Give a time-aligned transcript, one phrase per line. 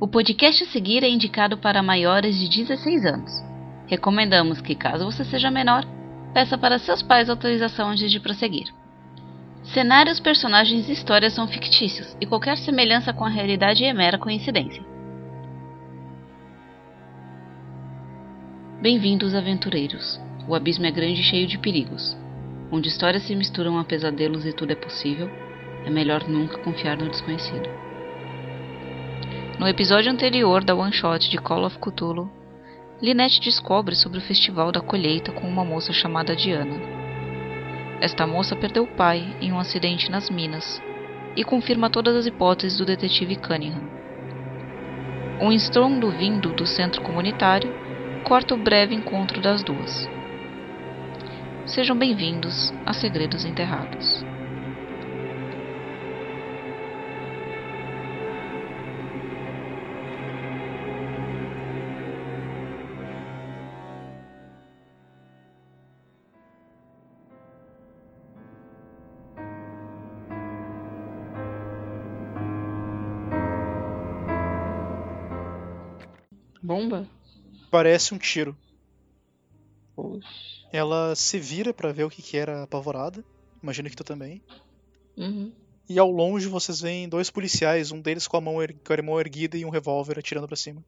[0.00, 3.30] O podcast a seguir é indicado para maiores de 16 anos.
[3.86, 5.84] Recomendamos que, caso você seja menor,
[6.32, 8.72] peça para seus pais autorização antes de prosseguir.
[9.62, 14.82] Cenários, personagens e histórias são fictícios e qualquer semelhança com a realidade é mera coincidência.
[18.80, 20.18] Bem-vindos, aventureiros.
[20.48, 22.16] O abismo é grande e cheio de perigos.
[22.72, 25.30] Onde histórias se misturam a pesadelos e tudo é possível,
[25.84, 27.89] é melhor nunca confiar no desconhecido.
[29.60, 32.30] No episódio anterior da One Shot de Call of Cthulhu,
[32.98, 36.80] Lynette descobre sobre o festival da colheita com uma moça chamada Diana.
[38.00, 40.82] Esta moça perdeu o pai em um acidente nas minas
[41.36, 43.86] e confirma todas as hipóteses do detetive Cunningham.
[45.42, 47.70] Um estrondo vindo do centro comunitário
[48.24, 50.08] corta o breve encontro das duas.
[51.66, 54.24] Sejam bem-vindos a Segredos Enterrados.
[76.70, 77.04] Bomba?
[77.68, 78.56] Parece um tiro.
[80.72, 83.24] Ela se vira pra ver o que, que era apavorada.
[83.60, 84.40] Imagino que tu também.
[85.16, 85.52] Uhum.
[85.88, 88.54] E ao longe vocês veem dois policiais, um deles com a mão,
[88.86, 90.84] com a mão erguida e um revólver atirando pra cima.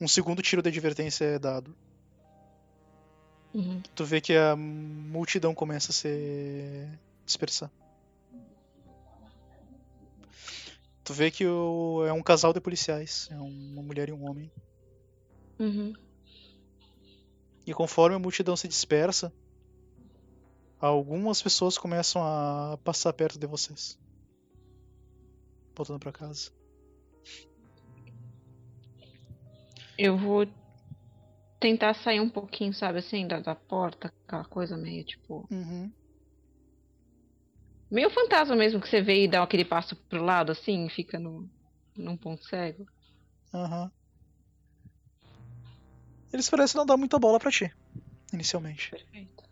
[0.00, 1.74] Um segundo tiro de advertência é dado.
[3.52, 3.82] Uhum.
[3.96, 6.88] Tu vê que a multidão começa a se
[7.26, 7.68] dispersar.
[11.10, 12.04] Tu vê que o...
[12.06, 13.26] é um casal de policiais.
[13.32, 14.48] É uma mulher e um homem.
[15.58, 15.92] Uhum.
[17.66, 19.32] E conforme a multidão se dispersa,
[20.78, 23.98] algumas pessoas começam a passar perto de vocês.
[25.74, 26.52] Voltando pra casa.
[29.98, 30.46] Eu vou
[31.58, 35.44] tentar sair um pouquinho, sabe, assim, da, da porta, aquela coisa meio tipo.
[35.50, 35.92] Uhum.
[37.90, 41.48] Meio fantasma mesmo que você vê e dá aquele passo pro lado, assim, fica no,
[41.96, 42.86] num ponto cego.
[43.52, 43.90] Aham.
[46.32, 47.72] Eles parecem não dar muita bola pra ti,
[48.32, 48.90] inicialmente.
[48.90, 49.42] Perfeito.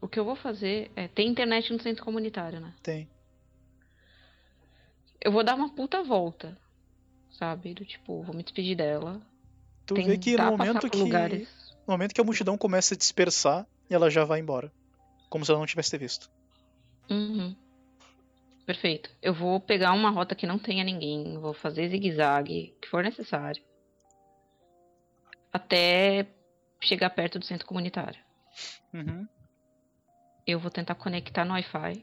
[0.00, 1.06] O que eu vou fazer é.
[1.08, 2.74] Tem internet no centro comunitário, né?
[2.82, 3.08] Tem.
[5.20, 6.58] Eu vou dar uma puta volta.
[7.30, 7.74] Sabe?
[7.74, 9.20] Do tipo, vou me despedir dela.
[9.84, 11.48] Tu vê que no momento que, lugares.
[11.86, 14.72] no momento que a multidão começa a dispersar, ela já vai embora.
[15.28, 16.30] Como se ela não tivesse visto.
[17.10, 17.54] Uhum.
[18.64, 19.10] Perfeito.
[19.22, 21.38] Eu vou pegar uma rota que não tenha ninguém.
[21.38, 23.62] Vou fazer zigue-zague, que for necessário.
[25.52, 26.26] Até
[26.80, 28.20] chegar perto do centro comunitário.
[28.92, 29.26] Uhum.
[30.46, 32.02] Eu vou tentar conectar no Wi-Fi.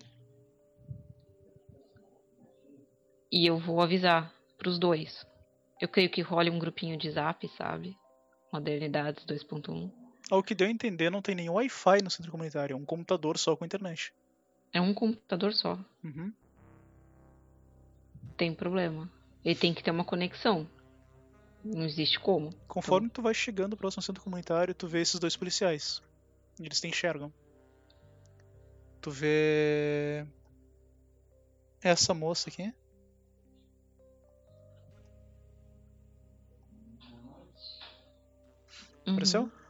[3.31, 5.25] E eu vou avisar pros dois.
[5.81, 7.97] Eu creio que role um grupinho de zap, sabe?
[8.51, 10.02] Modernidades 2.1.
[10.29, 13.37] Ao que deu a entender, não tem nenhum Wi-Fi no centro comunitário, é um computador
[13.37, 14.13] só com internet.
[14.71, 15.77] É um computador só.
[16.03, 16.33] Uhum.
[18.35, 19.11] Tem problema.
[19.43, 20.67] Ele tem que ter uma conexão.
[21.63, 22.49] Não existe como.
[22.67, 26.01] Conforme tu vai chegando próximo ao centro comunitário, tu vê esses dois policiais.
[26.59, 27.31] Eles te enxergam.
[29.01, 30.25] Tu vê.
[31.81, 32.73] Essa moça aqui.
[39.05, 39.43] Apareceu?
[39.43, 39.62] Uhum.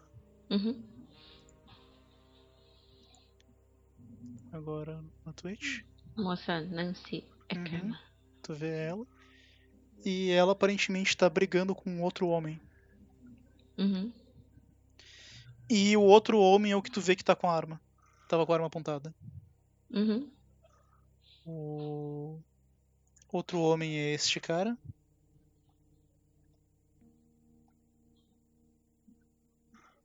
[4.51, 5.81] Agora na Twitch.
[6.15, 7.97] Moça Nancy Eckerman.
[8.43, 9.07] Tu vê ela.
[10.05, 12.61] E ela aparentemente tá brigando com outro homem.
[13.77, 14.11] Uhum.
[15.69, 17.81] E o outro homem é o que tu vê que tá com a arma.
[18.27, 19.13] Tava com a arma apontada.
[19.89, 20.29] Uhum.
[21.45, 22.39] O
[23.31, 24.77] outro homem é este cara.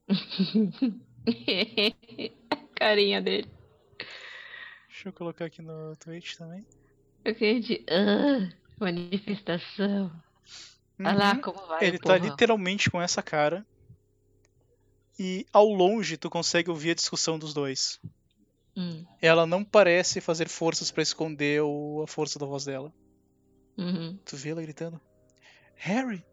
[0.09, 0.15] A
[2.79, 3.51] carinha dele.
[4.89, 6.67] Deixa eu colocar aqui no Twitch também.
[7.25, 7.85] Eu queria de.
[7.91, 8.49] Ah,
[8.81, 10.11] manifestação.
[11.01, 11.41] Olha lá Uhum.
[11.41, 11.87] como vai.
[11.87, 13.67] Ele tá literalmente com essa cara.
[15.19, 18.01] E ao longe tu consegue ouvir a discussão dos dois.
[18.77, 22.93] Hum, Ela não parece fazer forças pra esconder o- a força da voz dela.
[23.77, 24.17] uhum.
[24.25, 25.01] Tu vê ela gritando:
[25.75, 26.25] Harry,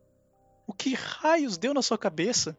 [0.67, 2.55] o que raios deu na sua cabeça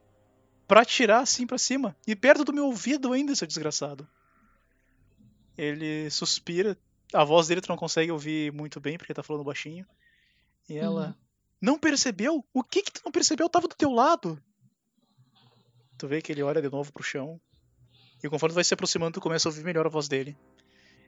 [0.66, 1.96] pra atirar assim pra cima?
[2.06, 4.06] E perto do meu ouvido ainda, seu desgraçado.
[5.56, 6.76] Ele suspira.
[7.12, 9.86] A voz dele tu não consegue ouvir muito bem porque tá falando baixinho.
[10.68, 11.14] E ela: Uhum.
[11.60, 12.44] Não percebeu?
[12.52, 13.46] O que que tu não percebeu?
[13.46, 14.42] Eu tava do teu lado.
[15.96, 17.40] Tu vê que ele olha de novo pro chão.
[18.22, 20.36] E conforme tu vai se aproximando, tu começa a ouvir melhor a voz dele.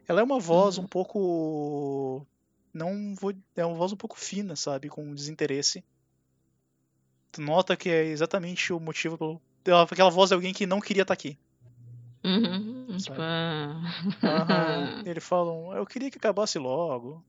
[0.06, 0.84] Ela é uma voz Uhum.
[0.84, 2.26] um pouco
[2.72, 3.34] não vou.
[3.56, 4.88] É uma voz um pouco fina, sabe?
[4.88, 5.84] Com desinteresse.
[7.32, 9.42] Tu nota que é exatamente o motivo pelo.
[9.72, 11.38] Aquela voz de alguém que não queria estar aqui.
[12.24, 12.96] Uhum.
[12.96, 13.20] Tipo.
[13.20, 15.02] Aham.
[15.06, 17.24] Eles falam, eu queria que acabasse logo.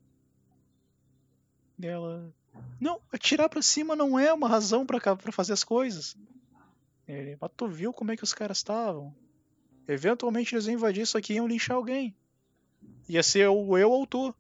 [1.78, 2.34] E ela.
[2.80, 5.00] Não, atirar pra cima não é uma razão pra
[5.32, 6.16] fazer as coisas.
[7.08, 9.16] Ele, mas tu viu como é que os caras estavam?
[9.88, 12.16] Eventualmente eles iam invadir isso aqui e iam linchar alguém.
[13.08, 14.36] Ia ser ou eu ou tu.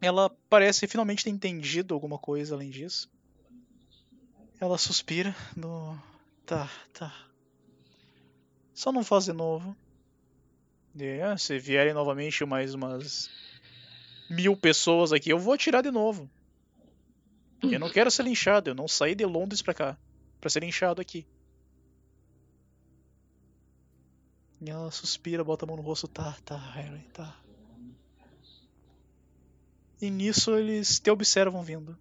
[0.00, 3.10] Ela parece finalmente ter entendido alguma coisa além disso.
[4.58, 6.00] Ela suspira no.
[6.44, 7.14] Tá, tá.
[8.72, 9.76] Só não faz de novo.
[11.22, 13.28] Ah, se vierem novamente mais umas
[14.30, 16.30] mil pessoas aqui, eu vou atirar de novo.
[17.62, 19.98] Eu não quero ser linchado, eu não saí de Londres pra cá.
[20.40, 21.26] Pra ser linchado aqui.
[24.60, 26.08] E ela suspira, bota a mão no rosto.
[26.08, 27.36] Tá, tá, Harry, tá.
[30.00, 31.98] E nisso eles te observam vindo.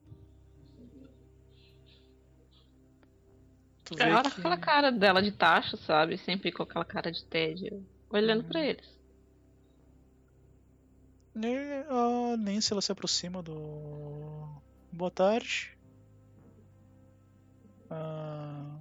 [3.86, 6.18] Tu Ela que- com aquela cara dela de taxa, sabe?
[6.18, 7.86] Sempre com aquela cara de tédio.
[8.10, 8.50] Olhando Uhum.
[8.50, 8.96] pra eles.
[11.36, 14.62] E a Nancy ela se aproxima do.
[14.92, 15.78] Boa tarde.
[17.90, 18.80] Ah,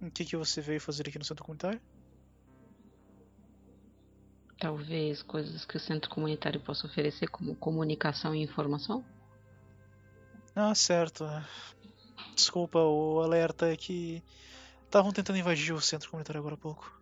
[0.00, 1.80] O que, que você veio fazer aqui no centro comunitário?
[4.58, 9.04] Talvez coisas que o centro comunitário possa oferecer, como comunicação e informação.
[10.56, 11.24] Ah, certo.
[12.34, 14.22] Desculpa, o alerta é que
[14.84, 17.00] estavam tentando invadir o centro comunitário agora há pouco.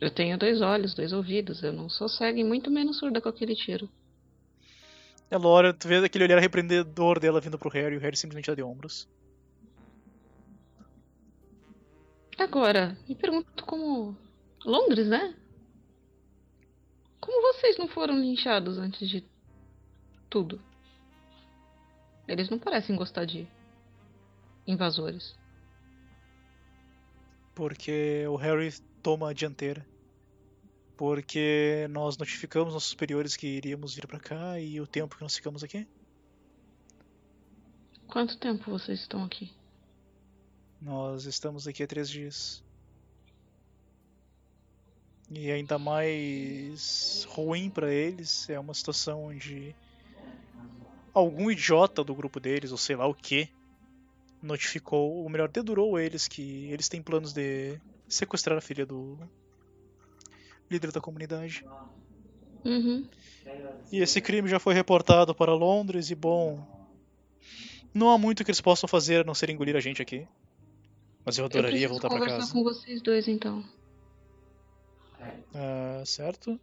[0.00, 1.62] Eu tenho dois olhos, dois ouvidos.
[1.62, 3.88] Eu não sou cega e muito menos surda com aquele tiro.
[5.30, 8.46] Ela olha, tu vê aquele olhar repreendedor dela vindo pro Harry e o Harry simplesmente
[8.46, 9.08] dá de ombros.
[12.38, 14.16] Agora, me pergunto como.
[14.64, 15.34] Londres, né?
[17.20, 19.24] Como vocês não foram linchados antes de
[20.30, 20.60] tudo?
[22.26, 23.46] Eles não parecem gostar de
[24.66, 25.36] invasores.
[27.54, 28.72] Porque o Harry
[29.02, 29.86] toma a dianteira.
[30.96, 35.36] Porque nós notificamos nossos superiores que iríamos vir pra cá e o tempo que nós
[35.36, 35.86] ficamos aqui.
[38.06, 39.52] Quanto tempo vocês estão aqui?
[40.80, 42.62] Nós estamos aqui há três dias.
[45.30, 49.74] E ainda mais ruim pra eles é uma situação onde
[51.14, 53.48] algum idiota do grupo deles, ou sei lá o que,
[54.42, 57.78] notificou, ou melhor, dedurou eles que eles têm planos de
[58.08, 59.18] sequestrar a filha do
[60.70, 61.64] líder da comunidade.
[62.64, 63.08] Uhum.
[63.92, 66.64] E esse crime já foi reportado para Londres e bom,
[67.94, 70.26] não há muito que eles possam fazer a não ser engolir a gente aqui.
[71.24, 72.52] Mas eu Eu adoraria preciso voltar conversar casa.
[72.52, 73.64] com vocês dois então.
[75.54, 76.60] Ah, certo?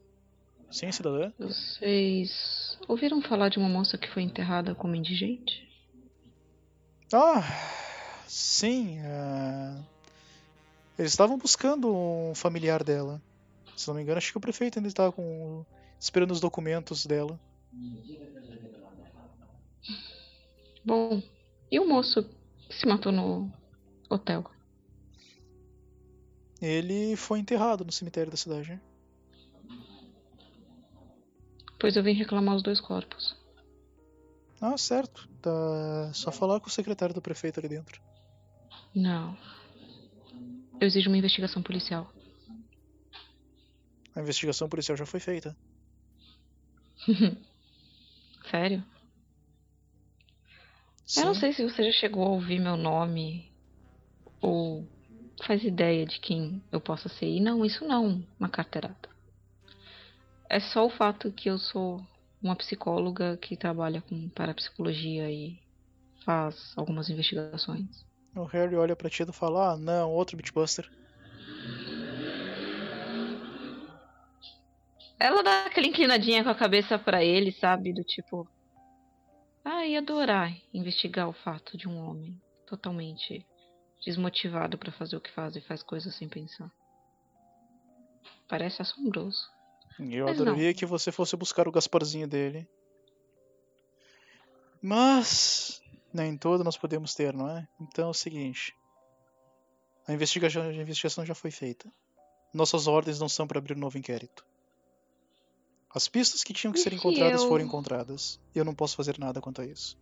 [0.72, 1.32] Sim, cidadã?
[1.38, 5.70] Vocês ouviram falar de uma moça que foi enterrada como indigente?
[7.14, 7.44] Ah,
[8.26, 9.00] sim.
[9.02, 9.82] ah,
[10.98, 13.22] Eles estavam buscando um familiar dela.
[13.76, 15.66] Se não me engano, acho que o prefeito ainda estava com...
[16.00, 17.38] esperando os documentos dela.
[20.86, 21.22] Bom,
[21.70, 22.24] e o moço
[22.70, 23.52] que se matou no
[24.10, 24.46] hotel?
[26.62, 28.80] Ele foi enterrado no cemitério da cidade.
[31.82, 33.36] Pois eu vim reclamar os dois corpos.
[34.62, 35.28] Ah, certo.
[35.42, 38.00] Tá só falar com o secretário do prefeito ali dentro.
[38.94, 39.36] Não.
[40.80, 42.14] Eu exijo uma investigação policial.
[44.16, 45.58] A investigação policial já foi feita.
[48.52, 48.84] Sério?
[51.18, 53.52] Eu não sei se você já chegou a ouvir meu nome
[54.40, 54.88] ou
[55.48, 57.26] faz ideia de quem eu possa ser.
[57.26, 59.10] E não, isso não, uma carteirada.
[60.54, 62.06] É só o fato que eu sou
[62.42, 65.58] uma psicóloga que trabalha com parapsicologia e
[66.26, 67.86] faz algumas investigações.
[68.36, 70.86] O Harry olha pra ti e fala: Ah, não, outro Beatbuster.
[75.18, 77.94] Ela dá aquela inclinadinha com a cabeça pra ele, sabe?
[77.94, 78.46] Do tipo.
[79.64, 83.48] Ah, ia adorar investigar o fato de um homem totalmente
[84.06, 86.70] desmotivado pra fazer o que faz e faz coisas sem pensar.
[88.50, 89.61] Parece assombroso.
[90.00, 92.68] Eu Mas adoraria que você fosse buscar o Gasparzinho dele.
[94.82, 95.82] Mas
[96.14, 97.68] nem todo nós podemos ter, não é?
[97.80, 98.76] Então é o seguinte.
[100.08, 101.92] A investigação, a investigação já foi feita.
[102.54, 104.46] Nossas ordens não são para abrir um novo inquérito.
[105.94, 108.40] As pistas que tinham que E ser se encontradas eu- foram encontradas.
[108.56, 109.98] E eu não posso fazer nada quanto a isso.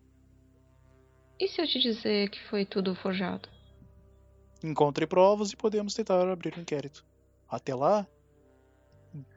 [1.39, 3.49] E se eu te dizer que foi tudo forjado?
[4.63, 7.05] Encontre provas e podemos tentar abrir um inquérito.
[7.47, 8.07] Até lá,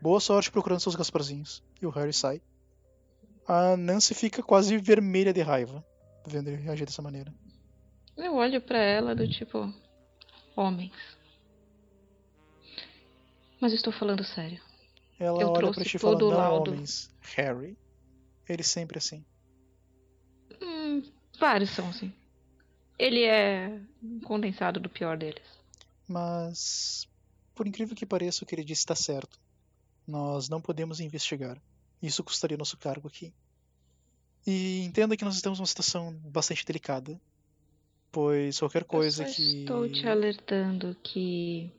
[0.00, 1.62] Boa sorte procurando seus Gasparzinhos.
[1.80, 2.42] E o Harry sai.
[3.46, 5.84] A Nancy fica quase vermelha de raiva,
[6.26, 7.34] vendo ele agir dessa maneira.
[8.16, 9.72] Eu olho pra ela do tipo.
[10.54, 10.92] Homens.
[13.60, 14.60] Mas estou falando sério.
[15.18, 17.78] Ela Eu olha pra ti e fala, não laudo." homens, Harry.
[18.48, 19.24] Ele sempre assim.
[20.60, 21.02] Hum,
[21.38, 22.12] vários são assim.
[22.98, 25.42] Ele é um condensado do pior deles.
[26.06, 27.08] Mas,
[27.54, 29.40] por incrível que pareça, o que ele disse está certo.
[30.06, 31.60] Nós não podemos investigar.
[32.02, 33.32] Isso custaria nosso cargo aqui.
[34.46, 37.20] E entenda que nós estamos numa situação bastante delicada.
[38.10, 39.60] Pois qualquer coisa que.
[39.60, 41.70] Estou te alertando que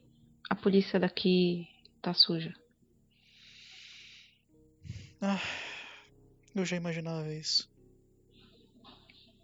[0.50, 1.68] a polícia daqui
[2.02, 2.56] tá suja.
[5.22, 5.40] Ah,
[6.56, 7.70] eu já imaginava isso.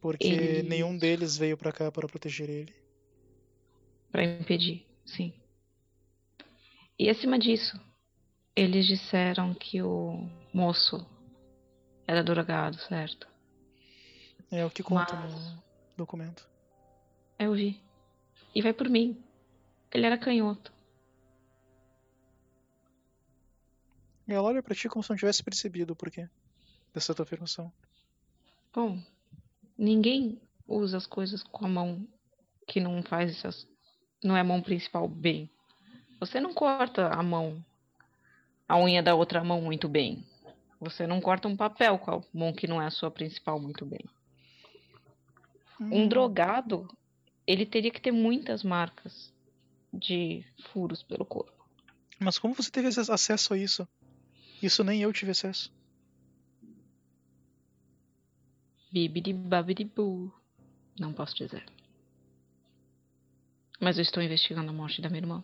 [0.01, 2.73] Porque Eles- nenhum deles veio pra cá para proteger ele.
[4.11, 5.33] Pra impedir, sim.
[6.97, 7.79] E acima disso,
[8.59, 11.07] eles disseram que o moço
[12.05, 13.27] era drogado, certo?
[14.51, 15.63] É o que conta Mas- no
[15.95, 16.47] documento.
[17.37, 17.81] Eu vi.
[18.53, 19.23] E vai por mim.
[19.91, 20.73] Ele era canhoto.
[24.27, 26.29] E ela olha pra ti como se não tivesse percebido o porquê
[26.93, 27.71] dessa tua afirmação.
[28.73, 29.01] Bom,
[29.77, 32.05] ninguém usa as coisas com a mão
[32.67, 33.67] que não faz essas.
[34.23, 35.49] Não é a mão principal bem.
[36.19, 37.63] Você não corta a mão,
[38.69, 40.23] a unha da outra mão muito bem.
[40.79, 43.85] Você não corta um papel com a mão que não é a sua principal muito
[43.85, 44.01] bem.
[45.91, 46.87] Um Hum, drogado,
[47.47, 49.33] ele teria que ter muitas marcas
[49.93, 51.65] de furos pelo corpo.
[52.19, 53.87] Mas como você teve ac- acesso a isso?
[54.61, 55.71] Isso nem eu tive acesso.
[58.93, 60.31] Bibidi babidi boo.
[61.01, 61.63] Não posso dizer.
[63.83, 65.43] Mas eu estou investigando a morte da minha irmã.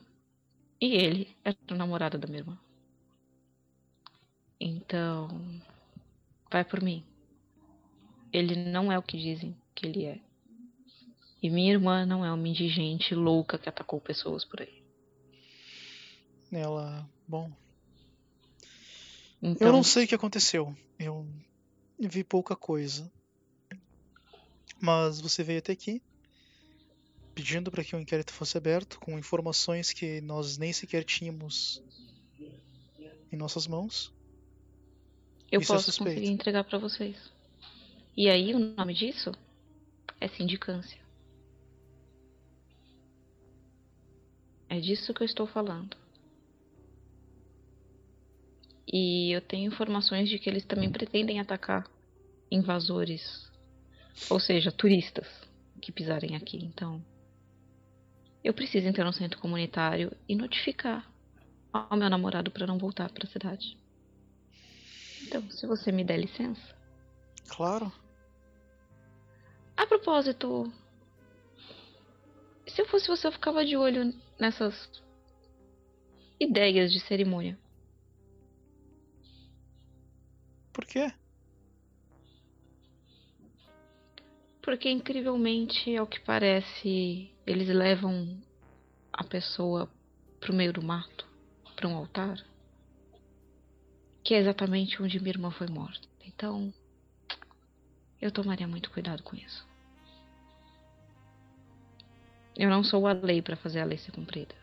[0.82, 2.58] E ele era o namorado da minha irmã.
[4.59, 5.27] Então,
[6.51, 7.03] vai por mim.
[8.31, 10.19] Ele não é o que dizem que ele é.
[11.41, 14.83] E minha irmã não é uma indigente louca que atacou pessoas por aí.
[16.51, 17.07] Ela.
[17.27, 17.51] Bom.
[19.41, 20.75] Então, Eu não sei o que aconteceu.
[20.97, 21.27] Eu
[22.00, 23.12] vi pouca coisa.
[24.81, 26.01] Mas você veio até aqui
[27.35, 31.83] pedindo para que o inquérito fosse aberto com informações que nós nem sequer tínhamos
[33.29, 34.14] em nossas mãos.
[35.52, 36.20] Eu isso é posso suspeito.
[36.20, 37.16] conseguir entregar pra vocês.
[38.16, 39.32] E aí o nome disso
[40.20, 41.00] é sindicância.
[44.70, 45.96] É disso que eu estou falando.
[48.92, 51.90] E eu tenho informações de que eles também pretendem atacar
[52.52, 53.52] invasores,
[54.30, 55.28] ou seja, turistas
[55.82, 56.58] que pisarem aqui.
[56.64, 57.04] Então,
[58.44, 61.12] eu preciso entrar no centro comunitário e notificar
[61.74, 63.78] ao meu namorado para não voltar para a cidade.
[65.25, 66.75] Então, se você me der licença.
[67.48, 67.91] Claro.
[69.75, 70.72] A propósito,
[72.67, 74.89] se eu fosse você, eu ficava de olho nessas
[76.39, 77.58] ideias de cerimônia.
[80.72, 81.12] Por quê?
[84.62, 88.41] Porque, incrivelmente, ao que parece, eles levam
[89.13, 89.89] a pessoa
[90.39, 91.27] pro meio do mato,
[91.75, 92.44] para um altar,
[94.25, 96.08] que é exatamente onde minha irmã foi morta.
[96.25, 96.74] Então,
[98.20, 99.65] eu tomaria muito cuidado com isso.
[102.58, 104.55] Eu não sou a lei para fazer a lei ser cumprida.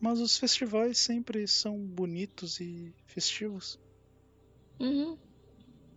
[0.00, 3.78] Mas os festivais sempre são bonitos e festivos.
[4.80, 5.18] Uhum.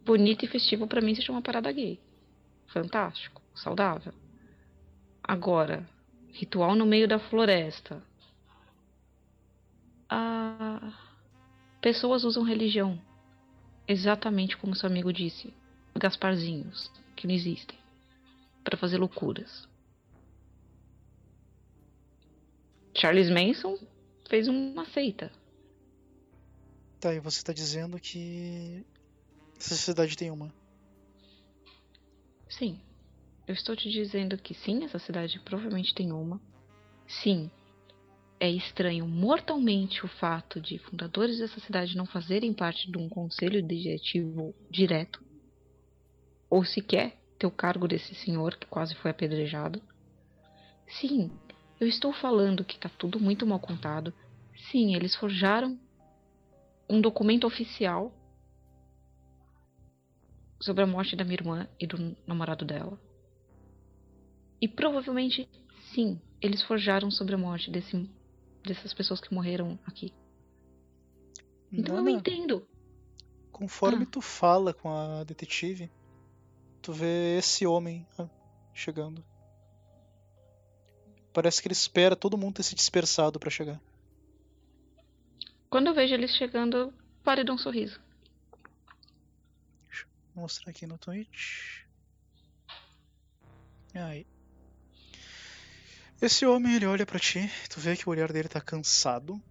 [0.04, 2.02] Bonito e festivo pra mim se chama parada gay.
[2.68, 4.14] Fantástico, saudável.
[5.24, 5.88] Agora,
[6.34, 8.11] ritual no meio da floresta.
[10.14, 10.94] Ah,
[11.80, 13.02] pessoas usam religião.
[13.88, 15.54] Exatamente como seu amigo disse.
[15.98, 17.80] Gasparzinhos, que não existem.
[18.62, 19.70] Pra fazer loucuras.
[22.94, 23.78] Charles Manson
[24.30, 25.32] fez uma seita.
[27.00, 28.86] Tá, e você tá dizendo que
[29.58, 30.54] essa cidade tem uma.
[32.50, 32.82] Sim.
[33.48, 36.40] Eu estou te dizendo que sim, essa cidade provavelmente tem uma.
[37.08, 37.50] Sim.
[38.44, 43.62] É estranho mortalmente o fato de fundadores dessa cidade não fazerem parte de um conselho
[43.62, 45.24] diretivo direto.
[46.50, 49.80] Ou sequer ter o cargo desse senhor que quase foi apedrejado.
[50.88, 51.30] Sim,
[51.80, 54.12] eu estou falando que tá tudo muito mal contado.
[54.72, 55.80] Sim, eles forjaram
[56.90, 58.12] um documento oficial
[60.60, 63.00] sobre a morte da minha irmã e do namorado dela.
[64.60, 65.48] E provavelmente,
[65.94, 67.96] sim, eles forjaram sobre a morte desse
[68.64, 70.14] dessas pessoas que morreram aqui.
[71.72, 72.68] Então eu Nana, entendo.
[73.52, 74.10] conforme Ah.
[74.12, 75.90] tu fala com a detetive,
[76.82, 78.28] tu vê esse homem ah,
[78.74, 79.24] chegando.
[81.34, 83.82] Parece que ele espera todo mundo ter se dispersado pra chegar.
[85.70, 88.02] Quando eu vejo eles chegando, eu paro e dou um sorriso.
[90.36, 91.84] Vou mostrar aqui no Twitch.
[93.94, 94.26] Aí.
[96.22, 99.42] Esse homem, ele olha pra ti, tu vê que o olhar dele tá cansado.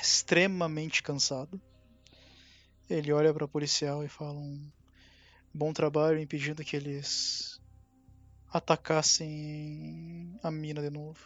[0.00, 1.60] Extremamente cansado.
[2.88, 4.70] Ele olha pra policial e fala um
[5.52, 7.60] bom trabalho impedindo que eles
[8.52, 11.18] atacassem a mina de novo.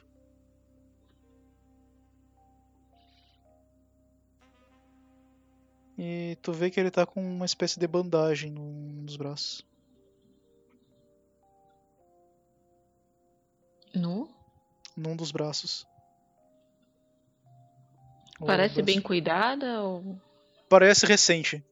[5.98, 9.62] E tu vê que ele tá com uma espécie de bandagem no- nos braços.
[13.96, 14.28] Nu?
[14.94, 15.86] Num dos braços.
[18.44, 20.20] Parece bem cuidada ou.
[20.68, 21.64] Parece recente.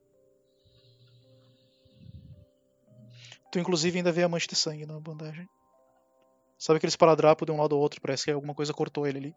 [3.53, 5.49] Tu inclusive ainda vê a mancha de sangue na bandagem.
[6.59, 8.01] Sabe aquele esparadrapo de um lado ao outro?
[8.01, 9.37] Parece que alguma coisa cortou ele ali.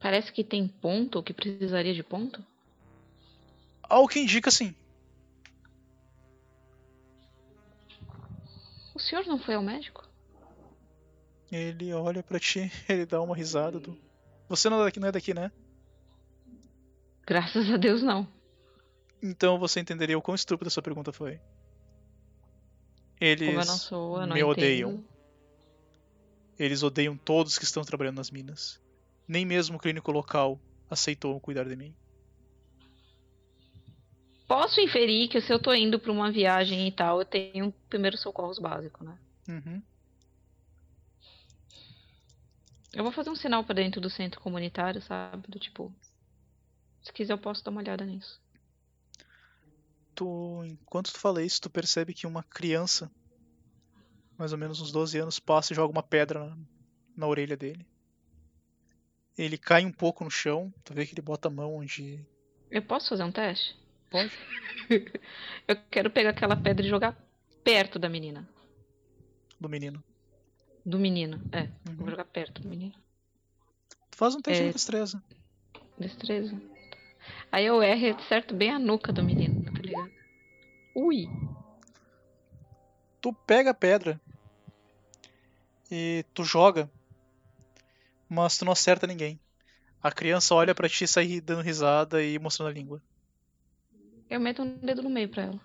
[0.00, 2.44] Parece que tem ponto, que precisaria de ponto?
[3.82, 4.74] Ao que indica sim.
[8.94, 10.07] O senhor não foi ao médico?
[11.50, 13.80] Ele olha pra ti, ele dá uma risada.
[13.80, 13.96] Do...
[14.48, 15.50] Você não é daqui, não é daqui, né?
[17.26, 18.26] Graças a Deus, não.
[19.22, 21.40] Então você entenderia o quão estúpida essa pergunta foi.
[23.20, 24.50] Eles Como eu não sou, eu não me entendo.
[24.50, 25.04] odeiam.
[26.58, 28.80] Eles odeiam todos que estão trabalhando nas minas.
[29.26, 31.94] Nem mesmo o clínico local aceitou cuidar de mim.
[34.46, 38.20] Posso inferir que se eu tô indo pra uma viagem e tal, eu tenho primeiros
[38.20, 39.18] socorros básicos, né?
[39.48, 39.82] Uhum.
[42.98, 45.46] Eu vou fazer um sinal pra dentro do centro comunitário, sabe?
[45.46, 45.94] Do tipo.
[47.00, 48.42] Se quiser, eu posso dar uma olhada nisso.
[50.16, 53.08] Tu, enquanto tu fala isso, tu percebe que uma criança,
[54.36, 56.58] mais ou menos uns 12 anos, passa e joga uma pedra na,
[57.18, 57.86] na orelha dele.
[59.38, 62.26] Ele cai um pouco no chão, tu vê que ele bota a mão onde.
[62.68, 63.76] Eu posso fazer um teste?
[64.10, 64.32] Pode?
[65.68, 67.16] Eu quero pegar aquela pedra e jogar
[67.62, 68.48] perto da menina.
[69.60, 70.02] Do menino.
[70.84, 71.68] Do menino, é.
[71.98, 72.94] Vou jogar perto do menino.
[74.10, 74.66] Tu faz um teste É.
[74.68, 75.22] de destreza.
[75.98, 76.60] Destreza.
[77.50, 80.10] Aí eu erro acerto bem a nuca do menino, tá ligado?
[80.94, 81.26] Ui!
[83.20, 84.20] Tu pega a pedra
[85.90, 86.88] e tu joga,
[88.28, 89.40] mas tu não acerta ninguém.
[90.00, 93.02] A criança olha pra ti e sai dando risada e mostrando a língua.
[94.30, 95.60] Eu meto um dedo no meio pra ela.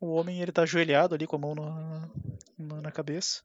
[0.00, 2.08] O homem ele tá ajoelhado ali com a mão na,
[2.56, 3.42] na, na cabeça.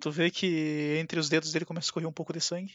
[0.00, 2.74] Tu vê que entre os dedos dele começa a escorrer um pouco de sangue.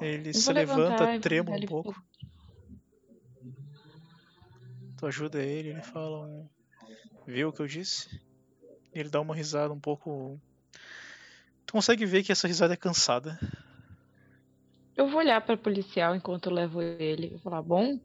[0.00, 2.02] Ele se levanta, trema um pouco.
[4.96, 6.48] Tu ajuda ele, ele fala um...
[7.26, 8.20] Viu o que eu disse?
[8.92, 10.40] Ele dá uma risada um pouco...
[11.66, 13.38] Tu consegue ver que essa risada é cansada.
[14.96, 18.00] Eu vou olhar pra policial enquanto eu levo ele e vou falar: Bom,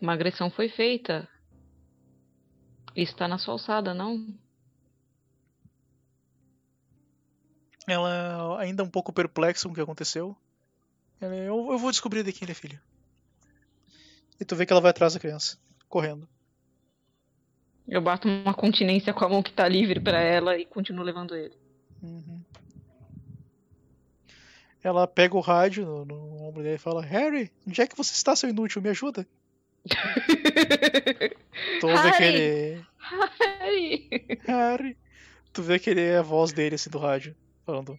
[0.00, 1.26] uma agressão foi feita.
[2.94, 4.26] Isso tá na sua alçada, não?
[7.88, 10.36] Ela ainda um pouco perplexa com o que aconteceu.
[11.18, 12.78] Ela, eu, eu vou descobrir de quem ele é filho.
[14.38, 16.28] E tu vê que ela vai atrás da criança, correndo.
[17.88, 21.34] Eu bato uma continência com a mão que tá livre pra ela e continuo levando
[21.34, 21.56] ele.
[22.02, 22.42] Uhum.
[24.84, 28.12] Ela pega o rádio no, no ombro dele e fala: Harry, onde é que você
[28.12, 28.82] está, seu inútil?
[28.82, 29.26] Me ajuda.
[31.96, 32.08] Harry!
[32.08, 32.86] aquele.
[32.98, 34.08] Harry!
[34.46, 34.96] Harry.
[35.52, 37.34] Tu vê que ele é a voz dele assim do rádio,
[37.68, 37.98] falando: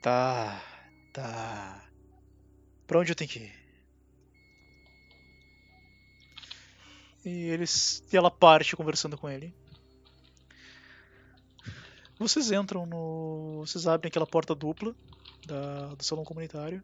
[0.00, 0.62] Tá,
[1.12, 1.84] tá.
[2.86, 3.52] Pra onde eu tenho que ir?
[7.24, 8.04] E eles.
[8.12, 9.52] E ela parte conversando com ele.
[12.16, 13.64] Vocês entram no.
[13.66, 14.94] Vocês abrem aquela porta dupla
[15.46, 16.82] da, do salão comunitário.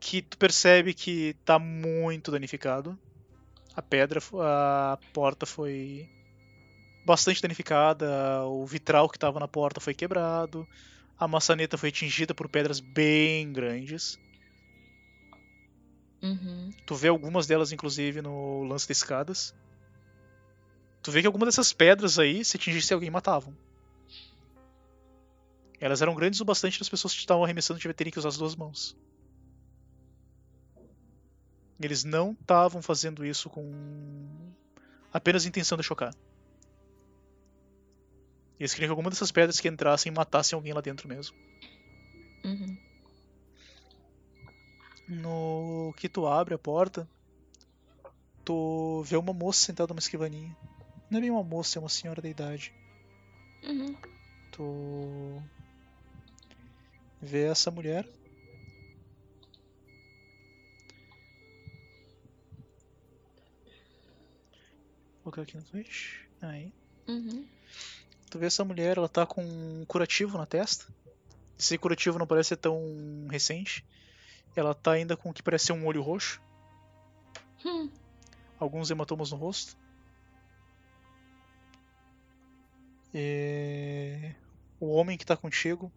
[0.00, 2.98] Que tu percebe que tá muito danificado.
[3.74, 6.08] A pedra, a porta foi
[7.04, 10.66] bastante danificada, o vitral que estava na porta foi quebrado,
[11.18, 14.18] a maçaneta foi atingida por pedras bem grandes.
[16.22, 16.70] Uhum.
[16.84, 19.54] Tu vê algumas delas, inclusive, no lance de escadas.
[21.02, 23.56] Tu vê que algumas dessas pedras aí, se atingisse alguém, matavam.
[25.80, 28.36] Elas eram grandes o bastante das pessoas que estavam arremessando tiver terem que usar as
[28.36, 28.96] duas mãos.
[31.80, 33.70] Eles não estavam fazendo isso com
[35.12, 36.14] apenas intenção de chocar.
[38.58, 41.36] E eles queriam que alguma dessas pedras que entrassem matassem alguém lá dentro mesmo.
[42.44, 42.76] Uhum.
[45.08, 47.08] No que tu abre a porta,
[48.44, 50.56] tu vê uma moça sentada numa escrivaninha.
[51.10, 52.72] Não é bem uma moça, é uma senhora da idade.
[53.62, 53.94] Uhum.
[54.50, 55.42] Tu
[57.20, 58.04] vê essa mulher.
[65.22, 66.20] Vou colocar aqui no Twitch.
[66.40, 66.72] Aí.
[67.08, 67.46] Uhum.
[68.30, 70.86] Tu vê essa mulher, ela tá com um curativo na testa.
[71.58, 72.80] Esse curativo não parece ser tão
[73.30, 73.84] recente.
[74.54, 76.40] Ela tá ainda com o que parece ser um olho roxo.
[77.64, 77.90] Hum.
[78.58, 79.76] Alguns hematomas no rosto.
[83.14, 84.34] E...
[84.78, 85.90] O homem que tá contigo,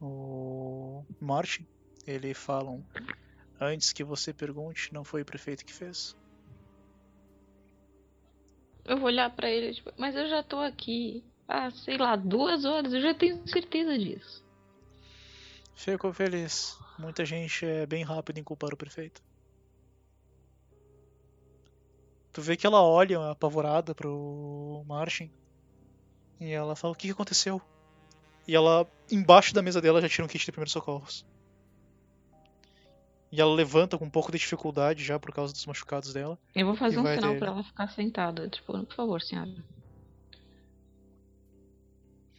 [0.00, 1.64] o Martin,
[2.04, 2.84] ele falam
[3.60, 6.16] antes que você pergunte, não foi o prefeito que fez.
[8.90, 12.64] Eu vou olhar pra ele, tipo, mas eu já tô aqui há, sei lá, duas
[12.64, 14.44] horas, eu já tenho certeza disso.
[15.76, 16.76] Fico feliz.
[16.98, 19.22] Muita gente é bem rápida em culpar o prefeito.
[22.32, 25.30] Tu vê que ela olha apavorada pro Martin.
[26.40, 27.62] E ela fala: O que aconteceu?
[28.48, 31.24] E ela, embaixo da mesa dela, já tira um kit de primeiros socorros.
[33.32, 36.38] E ela levanta com um pouco de dificuldade já por causa dos machucados dela.
[36.54, 38.48] Eu vou fazer um sinal pra ela ficar sentada.
[38.48, 39.54] Tipo, por favor, senhora.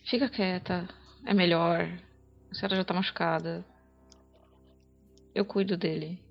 [0.05, 0.89] Fica quieta.
[1.25, 1.87] É melhor.
[2.49, 3.65] A senhora já tá machucada.
[5.33, 6.21] Eu cuido dele.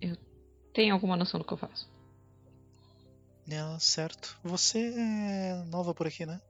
[0.00, 0.16] Eu
[0.74, 1.88] tenho alguma noção do que eu faço.
[3.48, 4.36] Ela, certo.
[4.42, 6.40] Você é nova por aqui, né?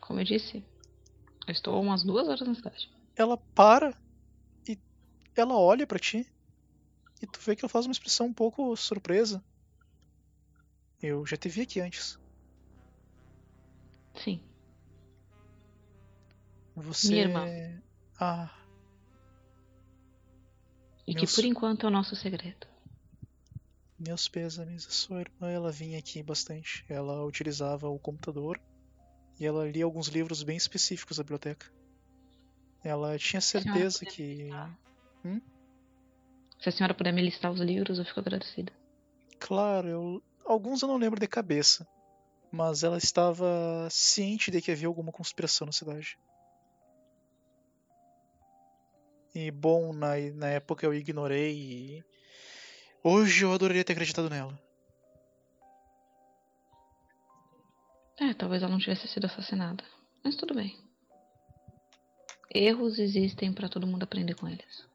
[0.00, 0.64] Como eu disse,
[1.46, 2.88] eu estou umas duas horas na cidade.
[3.16, 3.92] Ela para
[5.40, 6.26] ela olha pra ti.
[7.22, 9.42] E tu vê que ela faz uma expressão um pouco surpresa.
[11.02, 12.18] Eu já te vi aqui antes.
[14.14, 14.40] Sim.
[16.74, 17.08] Você.
[17.08, 17.82] Minha irmã.
[18.18, 18.50] Ah,
[21.06, 22.66] E que Meus- por enquanto é o nosso segredo.
[23.98, 24.86] meus pêsames.
[24.86, 26.84] A sua irmã, ela vinha aqui bastante.
[26.88, 28.60] Ela utilizava o computador
[29.38, 31.66] e ela lia alguns livros bem específicos da biblioteca.
[32.84, 34.12] Ela tinha certeza puder
[35.26, 35.42] que.
[36.60, 38.72] Se a senhora puder me listar os livros, eu fico agradecida.
[39.38, 40.22] Claro, eu...
[40.44, 41.86] alguns eu não lembro de cabeça.
[42.50, 46.18] Mas ela estava ciente de que havia alguma conspiração na cidade.
[49.34, 52.04] E bom, na, na época eu ignorei e.
[53.04, 54.58] Hoje eu adoraria ter acreditado nela.
[58.18, 59.84] É, talvez ela não tivesse sido assassinada.
[60.24, 60.74] Mas tudo bem.
[62.50, 64.88] Erros existem pra todo mundo aprender com eles.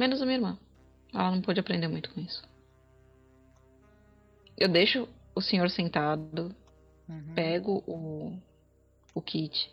[0.00, 0.58] Menos a minha irmã.
[1.12, 2.42] Ela não pôde aprender muito com isso.
[4.56, 6.56] Eu deixo o senhor sentado,
[7.06, 7.34] Uhum.
[7.34, 8.40] pego o,
[9.14, 9.70] o kit.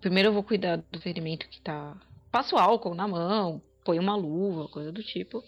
[0.00, 1.96] Primeiro eu vou cuidar do ferimento que tá.
[2.32, 5.40] Passo álcool na mão, ponho uma luva, coisa do tipo.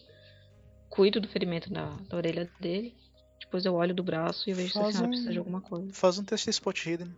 [0.89, 2.95] Cuido do ferimento da, da orelha dele.
[3.41, 5.61] Depois eu olho do braço e vejo se a Faz senhora um- precisa de alguma
[5.61, 5.93] coisa.
[5.93, 7.13] Faz um teste de spot hidden.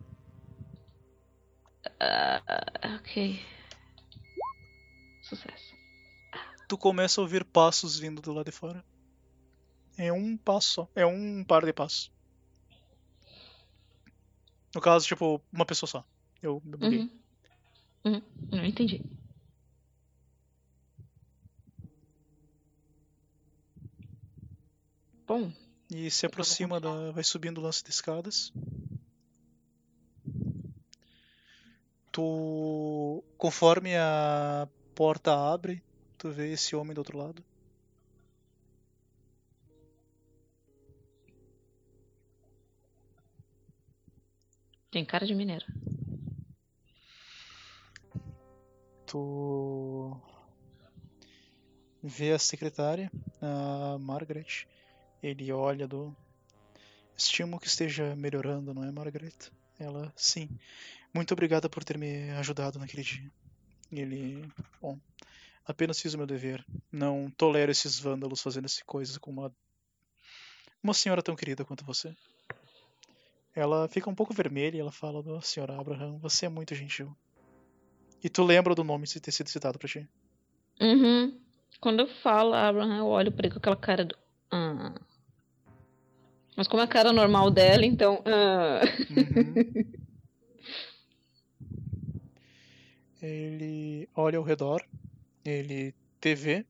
[1.99, 2.41] Ah,
[2.99, 3.39] ok.
[5.23, 5.82] Sucesso.
[6.73, 8.83] Tu começa a ouvir passos vindo do lado de fora.
[9.95, 10.87] É um passo só.
[10.95, 12.11] É um par de passos.
[14.73, 16.03] No caso, tipo, uma pessoa só.
[16.41, 16.97] Eu me buguei.
[16.97, 17.09] Uhum.
[18.05, 18.21] Uhum.
[18.51, 18.99] Não entendi.
[25.27, 25.51] Bom,
[25.91, 27.11] E se aproxima da.
[27.11, 28.51] Vai subindo o lance de escadas.
[32.11, 33.23] Tu.
[33.37, 35.83] Conforme a porta abre,
[36.23, 37.43] tu vê esse homem do outro lado.
[44.89, 45.65] tem cara de mineiro.
[49.07, 50.15] Tu.
[52.01, 54.67] Vê a secretária, a Margaret.
[55.21, 56.15] Ele olha do.
[57.17, 59.51] Estimo que esteja melhorando, não é, Margaret?
[59.79, 60.47] Ela, sim.
[61.13, 63.31] Muito obrigada por ter me ajudado naquele dia.
[63.91, 64.47] Ele.
[64.79, 64.99] Bom.
[65.65, 66.65] Apenas fiz o meu dever.
[66.91, 69.53] Não tolero esses vândalos fazendo essa coisa com uma.
[70.81, 72.13] Uma senhora tão querida quanto você.
[73.55, 77.15] Ela fica um pouco vermelha e ela fala do senhora Abraham, você é muito gentil.
[78.23, 80.07] E tu lembra do nome de ter sido citado pra ti.
[80.81, 81.39] Uhum.
[81.79, 84.17] Quando eu falo Abraham, eu olho pra ele com aquela cara do.
[84.51, 84.93] Ah.
[86.55, 88.21] Mas como é a cara normal dela, então.
[88.25, 88.81] Ah.
[89.09, 89.53] Uhum.
[93.21, 94.83] ele olha ao redor,
[95.45, 96.65] ele te vê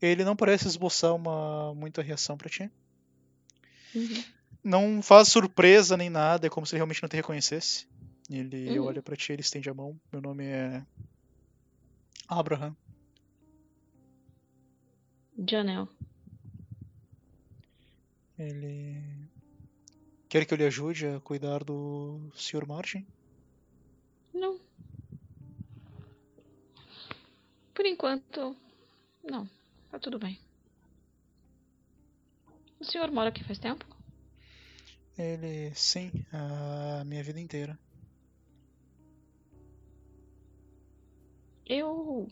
[0.00, 2.70] Ele não parece esboçar uma muita reação pra ti.
[3.94, 4.24] Uhum.
[4.64, 7.86] Não faz surpresa nem nada, é como se ele realmente não te reconhecesse.
[8.30, 8.86] Ele Uhum.
[8.86, 9.98] olha pra ti, ele estende a mão.
[10.12, 10.82] Meu nome é
[12.28, 12.74] Abraham.
[15.48, 15.88] Janel.
[18.38, 19.28] Ele
[20.28, 22.66] quer que eu lhe ajude a cuidar do Sr.
[22.66, 23.06] Martin?
[24.32, 24.58] Não.
[27.74, 28.56] Por enquanto,
[29.22, 29.48] não.
[29.90, 30.38] Tá tudo bem.
[32.80, 33.86] O senhor mora aqui faz tempo?
[35.16, 37.78] Ele, sim, a minha vida inteira.
[41.66, 42.28] Eu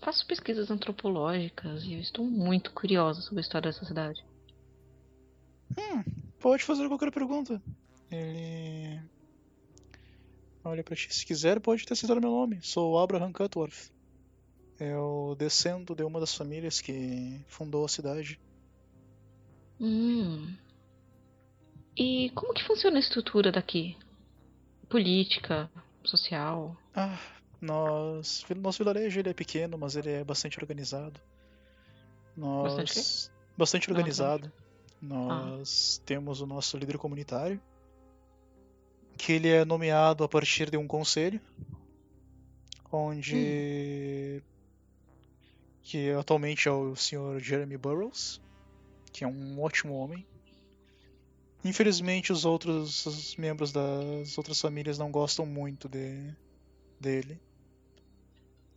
[0.00, 4.24] faço pesquisas antropológicas e eu estou muito curiosa sobre a história dessa cidade.
[5.78, 6.02] Hum,
[6.40, 7.62] pode fazer qualquer pergunta.
[8.10, 9.00] Ele
[10.64, 11.14] olha pra ti.
[11.14, 12.60] Se quiser, pode ter citado meu nome.
[12.62, 13.93] Sou Abraham Cutworth.
[14.78, 18.40] Eu descendo de uma das famílias que fundou a cidade.
[19.80, 20.54] Hum.
[21.96, 23.96] E como que funciona a estrutura daqui?
[24.88, 25.70] Política,
[26.02, 26.76] social?
[26.94, 27.18] Ah,
[27.60, 31.20] nós, nosso vilarejo ele é pequeno, mas ele é bastante organizado.
[32.36, 34.52] Nós, Bastante bastante Não, organizado.
[35.00, 37.60] Nós temos o nosso líder comunitário,
[39.16, 41.40] que ele é nomeado a partir de um conselho,
[42.90, 43.34] onde
[45.84, 47.38] que atualmente é o Sr.
[47.38, 48.40] Jeremy Burroughs,
[49.12, 50.26] que é um ótimo homem.
[51.62, 56.34] Infelizmente, os outros os membros das outras famílias não gostam muito de,
[56.98, 57.40] dele.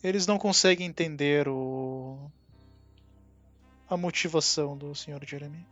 [0.04, 2.30] Eles não conseguem entender o
[3.90, 5.26] a motivação do Sr.
[5.26, 5.66] Jeremy.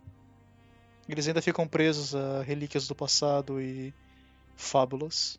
[1.08, 3.94] Eles ainda ficam presos a relíquias do passado e
[4.56, 5.38] fábulas.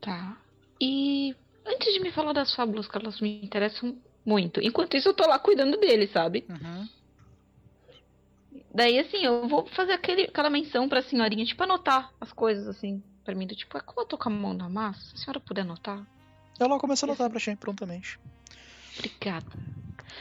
[0.00, 0.38] Tá.
[0.80, 4.60] E antes de me falar das fábulas, que elas me interessam muito.
[4.60, 6.46] Enquanto isso, eu tô lá cuidando dele, sabe?
[8.74, 13.02] Daí, assim, eu vou fazer aquele, aquela menção pra senhorinha, tipo, anotar as coisas, assim,
[13.24, 13.46] pra mim.
[13.46, 15.62] Do tipo, é como eu tô com a mão na massa, se a senhora puder
[15.62, 16.04] anotar.
[16.58, 18.18] Ela começa a notar pra ti prontamente.
[18.98, 19.46] Obrigada.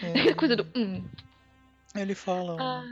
[0.02, 0.66] É, Coisa do.
[0.76, 1.06] Hum.
[1.96, 2.58] Ele fala.
[2.60, 2.84] Ah,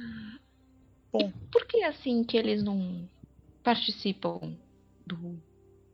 [1.12, 3.10] Bom, por que assim que eles não
[3.64, 4.40] participam
[5.06, 5.42] do,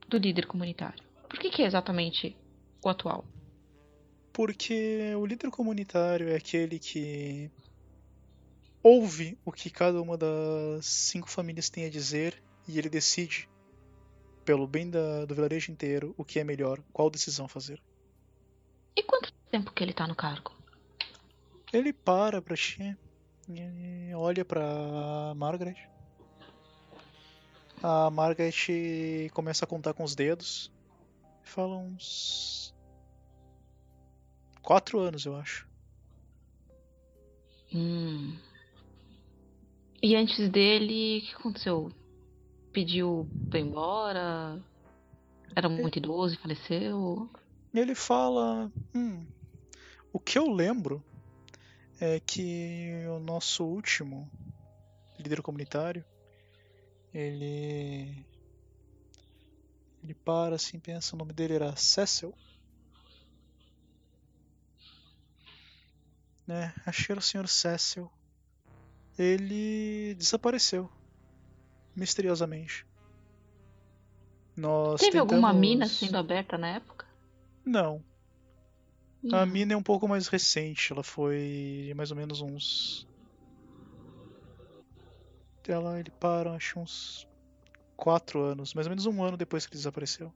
[0.07, 1.03] do líder comunitário?
[1.27, 2.35] Por que, que é exatamente
[2.83, 3.25] o atual?
[4.33, 7.49] porque o líder comunitário é aquele que
[8.83, 13.49] ouve o que cada uma das cinco famílias tem a dizer e ele decide,
[14.45, 17.81] pelo bem da- do vilarejo inteiro, o que é melhor, qual decisão fazer.
[18.95, 20.51] E quanto tempo que ele tá no cargo?
[21.73, 22.95] Ele para pra ti
[23.49, 25.77] e olha pra Margaret.
[27.81, 30.71] A Margaret começa a contar com os dedos.
[31.43, 32.66] Fala uns.
[34.67, 35.65] Quatro anos, eu acho.
[37.73, 38.37] Hum.
[40.03, 41.89] E antes dele, o que aconteceu?
[42.73, 44.61] Pediu pra ir embora?
[45.55, 47.31] Era muito idoso e faleceu?
[47.73, 48.69] Ele fala.
[48.93, 49.25] Hum,
[50.11, 51.01] o que eu lembro
[52.01, 54.29] é que o nosso último
[55.17, 56.03] líder comunitário
[57.13, 58.21] ele.
[60.03, 62.33] Ele para assim, pensa, o nome dele era Cecil.
[66.47, 67.47] Né, acho que era o Sr.
[67.47, 68.09] Cecil.
[69.19, 70.89] Ele desapareceu.
[71.95, 72.85] Misteriosamente.
[74.55, 77.05] Nós Teve alguma tentamos- mina sendo aberta na época?
[77.65, 78.01] Não,
[79.33, 79.45] a Não.
[79.45, 83.05] mina é um pouco mais recente, ela foi mais ou menos uns.
[85.67, 87.27] Ela, ele para, acho uns
[87.97, 90.33] quatro anos, mais ou menos um ano depois que ele desapareceu.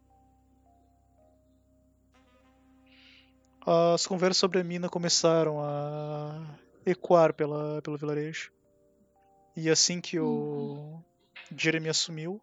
[3.66, 8.52] As conversas sobre a mina começaram a ecoar pela, pelo vilarejo.
[9.56, 11.00] E assim que o
[11.56, 12.42] Jeremy assumiu,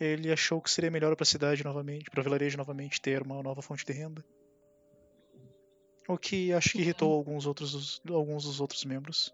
[0.00, 3.42] ele achou que seria melhor para a cidade novamente, para o vilarejo novamente ter uma
[3.42, 4.24] nova fonte de renda.
[6.08, 9.32] O que acho que irritou alguns outros, alguns dos outros membros.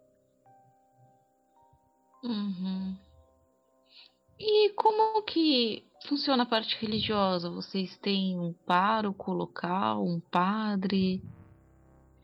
[2.23, 2.99] Uhum.
[4.39, 7.51] E como que funciona a parte religiosa?
[7.51, 11.23] Vocês têm um pároco local, um padre?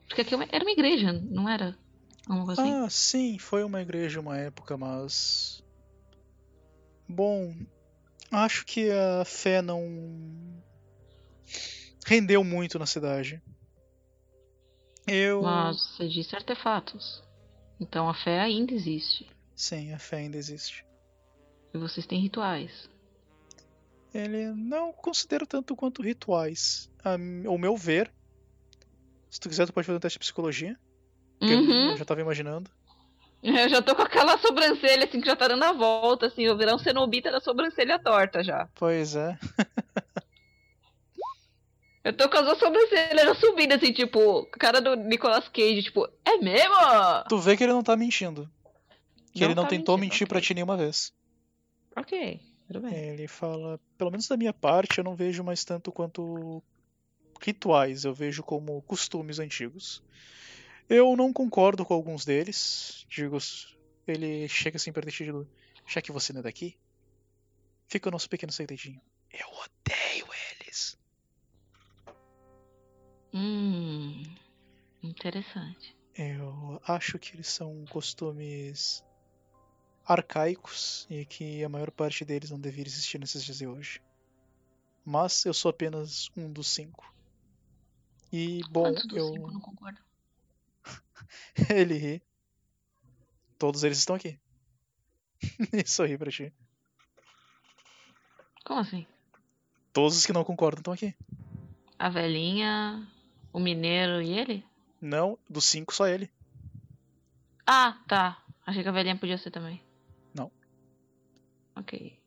[0.08, 1.76] Porque aqui é era uma igreja, não era?
[2.50, 2.70] Assim?
[2.70, 5.62] Ah, sim, foi uma igreja uma época, mas.
[7.08, 7.54] Bom,
[8.30, 9.82] acho que a fé não.
[12.06, 13.42] rendeu muito na cidade.
[15.06, 15.42] Eu.
[15.42, 17.22] Mas você disse artefatos.
[17.80, 19.28] Então a fé ainda existe.
[19.56, 20.86] Sim, a fé ainda existe.
[21.74, 22.88] E vocês têm rituais.
[24.14, 26.90] Ele não considero tanto quanto rituais.
[27.02, 27.12] A,
[27.48, 28.12] ao meu ver,
[29.30, 30.78] Se tu quiser, tu pode fazer um teste de psicologia.
[31.40, 31.92] Uhum.
[31.92, 32.70] Eu já tava imaginando.
[33.42, 36.56] Eu já tô com aquela sobrancelha assim que já tá dando a volta, assim, eu
[36.56, 38.68] virar um cenobita da sobrancelha torta já.
[38.72, 39.36] Pois é.
[42.04, 46.08] Eu tô com as duas sobrancelhas já subindo, assim, tipo, cara do Nicolas Cage, tipo,
[46.24, 46.74] é mesmo?
[47.28, 48.48] Tu vê que ele não tá mentindo.
[49.32, 50.46] Que ele não tá tentou mentindo, mentir pra ok.
[50.46, 51.12] ti nenhuma vez.
[51.96, 52.40] Ok,
[52.72, 52.94] tudo bem.
[52.94, 56.62] Ele fala, pelo menos da minha parte, eu não vejo mais tanto quanto
[57.40, 60.02] rituais, eu vejo como costumes antigos.
[60.88, 63.04] Eu não concordo com alguns deles.
[63.08, 63.38] Digo,
[64.06, 65.32] ele chega assim perto de ti
[65.86, 66.78] já que você não é daqui,
[67.88, 69.00] fica o nosso pequeno segredinho.
[69.30, 70.26] Eu odeio
[70.60, 70.96] eles.
[73.34, 74.22] Hum,
[75.02, 75.96] interessante.
[76.14, 79.02] Eu acho que eles são costumes
[80.06, 84.02] arcaicos e que a maior parte deles não deveria existir nesses dias de hoje.
[85.04, 87.12] Mas eu sou apenas um dos cinco.
[88.32, 89.32] E, bom, dos eu...
[89.32, 90.02] cinco não concordam?
[91.70, 92.22] ele ri.
[93.58, 94.38] Todos eles estão aqui.
[95.72, 96.52] e sorri pra ti.
[98.64, 99.06] Como assim?
[99.92, 101.14] Todos os que não concordam estão aqui.
[101.98, 103.06] A velhinha,
[103.52, 104.64] o mineiro e ele?
[105.00, 106.30] Não, dos cinco, só ele.
[107.66, 108.42] Ah, tá.
[108.64, 109.82] Achei que a velhinha podia ser também.
[111.76, 112.18] Ok.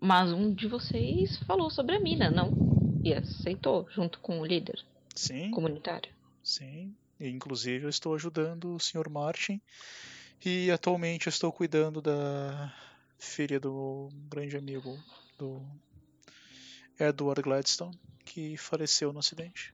[0.00, 2.50] Mas um de vocês falou sobre a mina, não?
[3.04, 4.84] E aceitou, junto com o líder
[5.14, 6.10] Sim, comunitário.
[6.42, 6.94] sim.
[7.20, 9.08] E, inclusive eu estou ajudando o Sr.
[9.08, 9.60] Martin.
[10.44, 12.74] E atualmente eu estou cuidando da
[13.18, 14.98] filha do grande amigo
[15.38, 15.62] do
[16.98, 19.72] Edward Gladstone, que faleceu no acidente.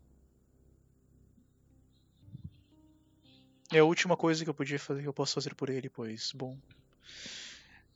[3.72, 6.32] É a última coisa que eu podia fazer, que eu posso fazer por ele, pois,
[6.34, 6.56] bom,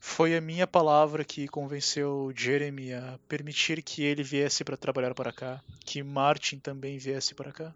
[0.05, 5.31] foi a minha palavra que convenceu Jeremy a permitir que ele viesse para trabalhar para
[5.31, 7.73] cá, que Martin também viesse para cá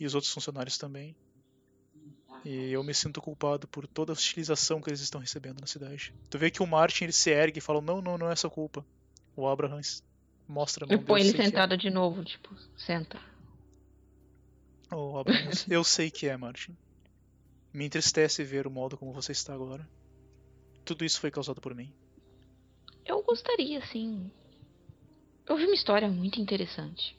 [0.00, 1.14] e os outros funcionários também.
[2.42, 6.14] E eu me sinto culpado por toda a hostilização que eles estão recebendo na cidade.
[6.30, 8.48] Tu vê que o Martin ele se ergue e fala: Não, não, não é essa
[8.48, 8.84] culpa.
[9.36, 9.82] O Abraham
[10.48, 11.44] mostra a mão Eu põe dele, ele que é.
[11.44, 13.20] sentado de novo, tipo, senta.
[14.90, 16.74] Oh, Abraham, eu sei que é, Martin.
[17.74, 19.86] Me entristece ver o modo como você está agora.
[20.88, 21.92] Tudo isso foi causado por mim.
[23.04, 24.32] Eu gostaria, sim.
[25.46, 27.14] Eu vi uma história muito interessante.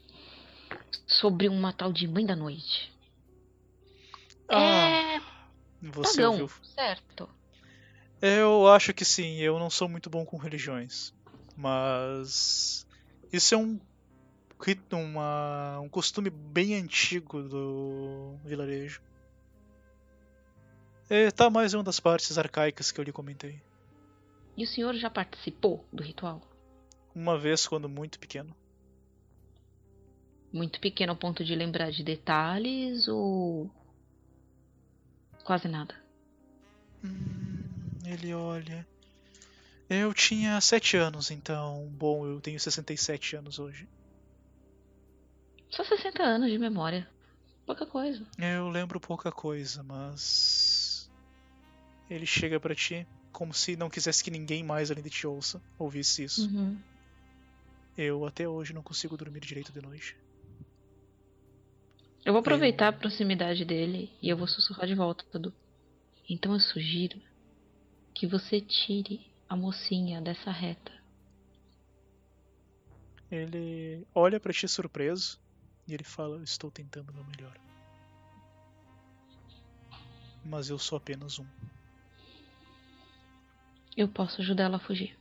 [1.06, 2.92] Sobre uma tal de Mãe da Noite.
[4.48, 5.22] Ah, é
[5.84, 6.50] você pagão, ouviu?
[6.64, 7.30] certo?
[8.20, 11.14] Eu acho que sim, eu não sou muito bom com religiões.
[11.56, 12.88] Mas.
[13.32, 13.80] Isso é um.
[14.92, 19.00] Uma, um costume bem antigo do vilarejo.
[21.10, 23.60] É, tá mais uma das partes arcaicas que eu lhe comentei.
[24.56, 26.41] E o senhor já participou do ritual?
[27.15, 28.56] Uma vez, quando muito pequeno.
[30.54, 33.72] Muito pequeno ao ponto de lembrar de detalhes ou.
[35.43, 35.95] quase nada?
[37.04, 37.63] Hum,
[38.06, 38.86] ele olha.
[39.89, 41.88] Eu tinha 7 anos, então.
[41.91, 43.88] Bom, eu tenho 67 anos hoje.
[45.72, 47.10] Só 60 anos de memória.
[47.65, 48.24] Pouca coisa.
[48.38, 50.69] Eu lembro pouca coisa, mas.
[52.10, 55.62] Ele chega pra ti como se não quisesse que ninguém mais além de ti ouça,
[55.78, 56.50] ouvisse isso.
[56.50, 56.82] Uhum.
[57.95, 60.15] Eu até hoje não consigo dormir direito de noite.
[62.26, 65.54] Eu vou aproveitar a proximidade dele e eu vou sussurrar de volta tudo.
[66.30, 67.19] Então eu sugiro
[68.15, 70.91] que você tire a mocinha dessa reta.
[73.32, 75.39] Ele olha pra ti surpreso
[75.88, 77.58] e ele fala: "Eu Estou tentando o meu melhor.
[80.43, 81.45] Mas eu sou apenas um.
[84.00, 85.14] Eu posso ajudar ela a fugir.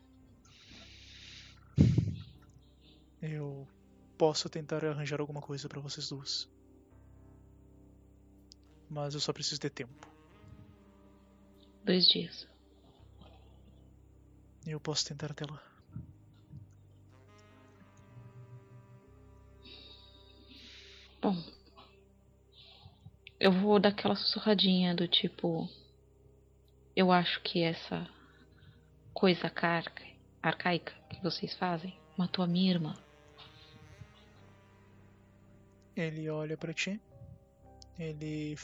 [3.20, 3.66] Eu
[4.16, 6.48] posso tentar arranjar alguma coisa pra vocês duas.
[8.88, 10.08] Mas eu só preciso de tempo.
[11.84, 12.46] Dois dias.
[14.64, 15.60] Eu posso tentar até lá.
[21.20, 21.36] Bom.
[23.40, 25.68] Eu vou dar aquela sussurradinha do tipo.
[26.94, 28.08] Eu acho que essa
[29.18, 30.04] coisa carca,
[30.40, 32.94] arcaica que vocês fazem matou a minha irmã.
[35.96, 37.00] Ele olha pra ti.
[37.98, 38.54] Ele.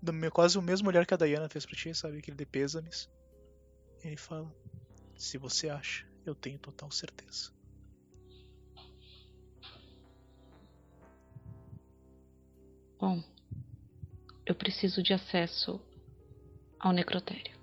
[0.00, 2.16] do meu- quase o mesmo olhar que a Diana fez pra ti, sabe?
[2.16, 3.10] Aquele de pêsames.
[4.02, 4.50] Ele fala:
[5.18, 7.52] Se você acha, eu tenho total certeza.
[12.98, 13.22] Bom,
[14.46, 15.78] eu preciso de acesso
[16.78, 17.59] ao necrotério.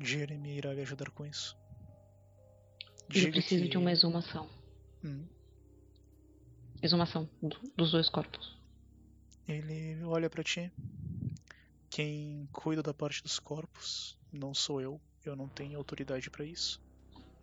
[0.00, 1.56] Jeremy irá lhe ajudar com isso.
[3.08, 4.48] Eu Diga preciso que- de uma exumação.
[5.04, 5.26] Hum,
[6.82, 8.56] Exumação do- dos dois corpos.
[9.46, 10.72] Ele olha pra ti.
[11.90, 15.00] Quem cuida da parte dos corpos não sou eu.
[15.24, 16.80] Eu não tenho autoridade pra isso.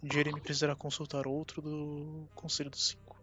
[0.01, 3.21] Jeremy precisará consultar outro do Conselho dos Cinco.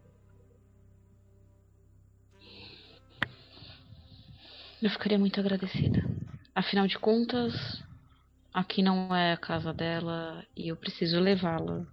[4.81, 5.99] Eu ficaria muito agradecida.
[6.53, 7.53] Afinal de contas,
[8.55, 11.85] aqui não é a casa dela e eu preciso levá-la.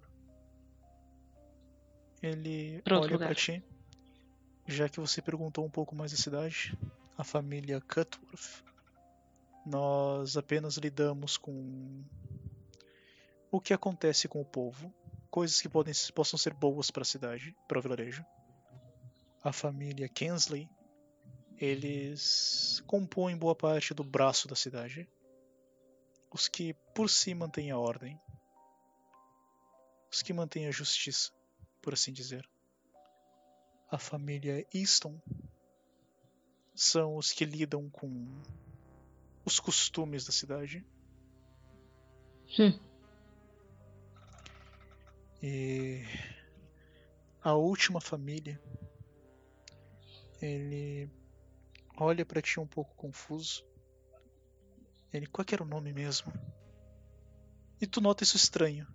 [2.22, 3.34] Ele Pra olha pra lugar.
[3.34, 3.62] ti.
[4.68, 6.78] Já que você perguntou um pouco mais da cidade,
[7.18, 8.62] a família Cutworth,
[9.66, 12.04] nós apenas lidamos com
[13.50, 14.94] o que acontece com o povo,
[15.32, 18.24] coisas que podem, possam ser boas para a cidade, para o vilarejo.
[19.42, 20.70] A família Kensley,
[21.58, 25.08] eles compõem boa parte do braço da cidade.
[26.32, 28.18] Os que por si mantêm a ordem.
[30.10, 31.30] Os que mantêm a justiça,
[31.82, 32.48] por assim dizer.
[33.90, 35.20] A família Easton
[36.74, 38.42] são os que lidam com
[39.44, 40.86] os costumes da cidade.
[42.58, 42.78] Hum.
[45.42, 46.02] E
[47.42, 48.60] a última família,
[50.40, 51.10] ele
[51.98, 53.64] olha pra ti um pouco confuso.
[55.12, 56.32] Ele, qual que era o nome mesmo?
[57.80, 58.86] E tu nota isso estranho.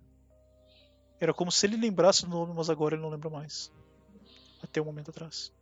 [1.20, 3.72] Era como se ele lembrasse do nome, mas agora ele não lembra mais.
[4.62, 5.52] Até o momento atrás.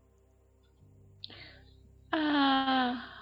[2.13, 3.13] Ah.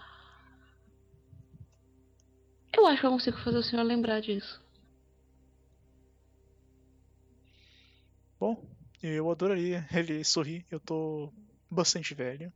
[2.73, 4.63] Eu acho que eu consigo fazer o senhor lembrar disso.
[8.39, 8.63] Bom,
[9.03, 9.87] eu adoraria.
[9.93, 10.67] Ele sorri.
[10.71, 11.33] Eu tô
[11.71, 12.53] bastante velho.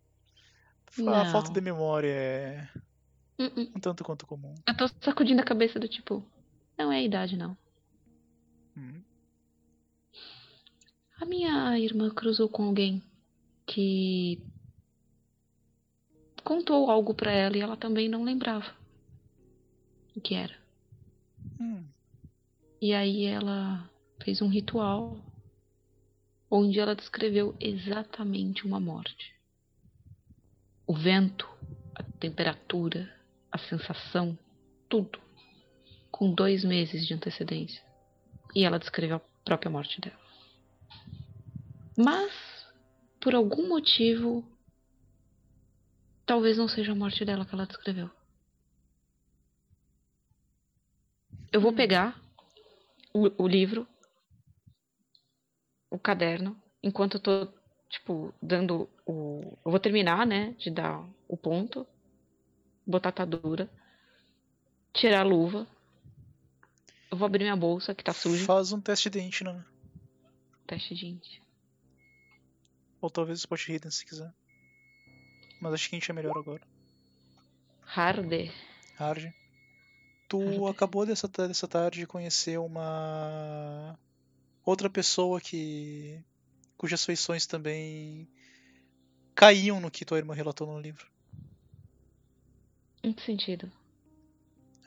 [0.99, 1.33] A Não.
[1.33, 2.69] falta de memória é
[3.39, 3.71] Hum.
[3.77, 4.55] um tanto quanto comum.
[4.67, 6.25] Eu tô sacudindo a cabeça do tipo.
[6.77, 7.57] Não é a idade, não.
[8.77, 9.03] Hum.
[11.21, 13.03] A minha irmã cruzou com alguém
[13.67, 14.43] que
[16.45, 18.75] contou algo pra ela e ela também não lembrava
[20.17, 20.57] o que era.
[21.61, 21.85] Hum.
[22.81, 23.89] E aí ela
[24.23, 25.17] fez um ritual
[26.51, 29.35] onde ela descreveu exatamente uma morte.
[30.87, 31.47] O vento,
[31.95, 33.13] a temperatura,
[33.51, 34.39] a sensação,
[34.89, 35.21] tudo.
[36.11, 37.83] Com dois meses de antecedência.
[38.55, 40.19] E ela descreveu a própria morte dela.
[41.97, 42.33] Mas,
[43.21, 44.45] por algum motivo,
[46.25, 48.11] talvez não seja a morte dela que ela descreveu.
[51.51, 52.21] Eu vou pegar
[53.13, 53.87] o, o livro,
[55.91, 57.49] o caderno, enquanto eu tô,
[57.89, 59.59] tipo, dando o.
[59.65, 61.87] Eu vou terminar, né, de dar o ponto,
[62.89, 63.71] botar a atadura,
[64.95, 65.67] tirar a luva.
[67.11, 68.45] Eu vou abrir minha bolsa que tá suja.
[68.45, 69.65] Faz um teste de int, né?
[70.67, 71.41] Teste de int.
[73.01, 74.33] Ou talvez spot hidden se quiser.
[75.61, 76.63] Mas acho que int é melhor agora.
[77.85, 78.53] Harder.
[78.97, 79.33] Hard.
[80.29, 80.71] Tu Hard.
[80.75, 83.99] acabou dessa, dessa tarde de conhecer uma
[84.65, 86.23] outra pessoa que
[86.77, 88.29] cujas feições também
[89.35, 91.07] caíam no que tua irmã relatou no livro.
[93.09, 93.73] Em que sentido?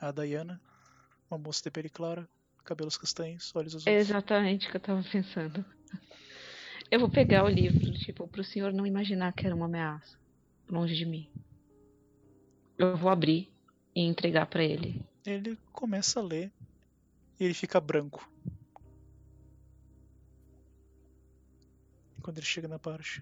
[0.00, 0.60] A Diana,
[1.28, 2.28] uma moça de pele clara,
[2.64, 3.86] cabelos castanhos, olhos azuis.
[3.88, 5.64] É exatamente o que eu tava pensando.
[6.88, 10.16] Eu vou pegar o livro, tipo, pro senhor não imaginar que era uma ameaça.
[10.70, 11.28] Longe de mim.
[12.78, 13.52] Eu vou abrir
[13.92, 15.02] e entregar pra ele.
[15.26, 16.52] Ele começa a ler
[17.40, 18.30] e ele fica branco.
[22.22, 23.20] Quando ele chega na parte.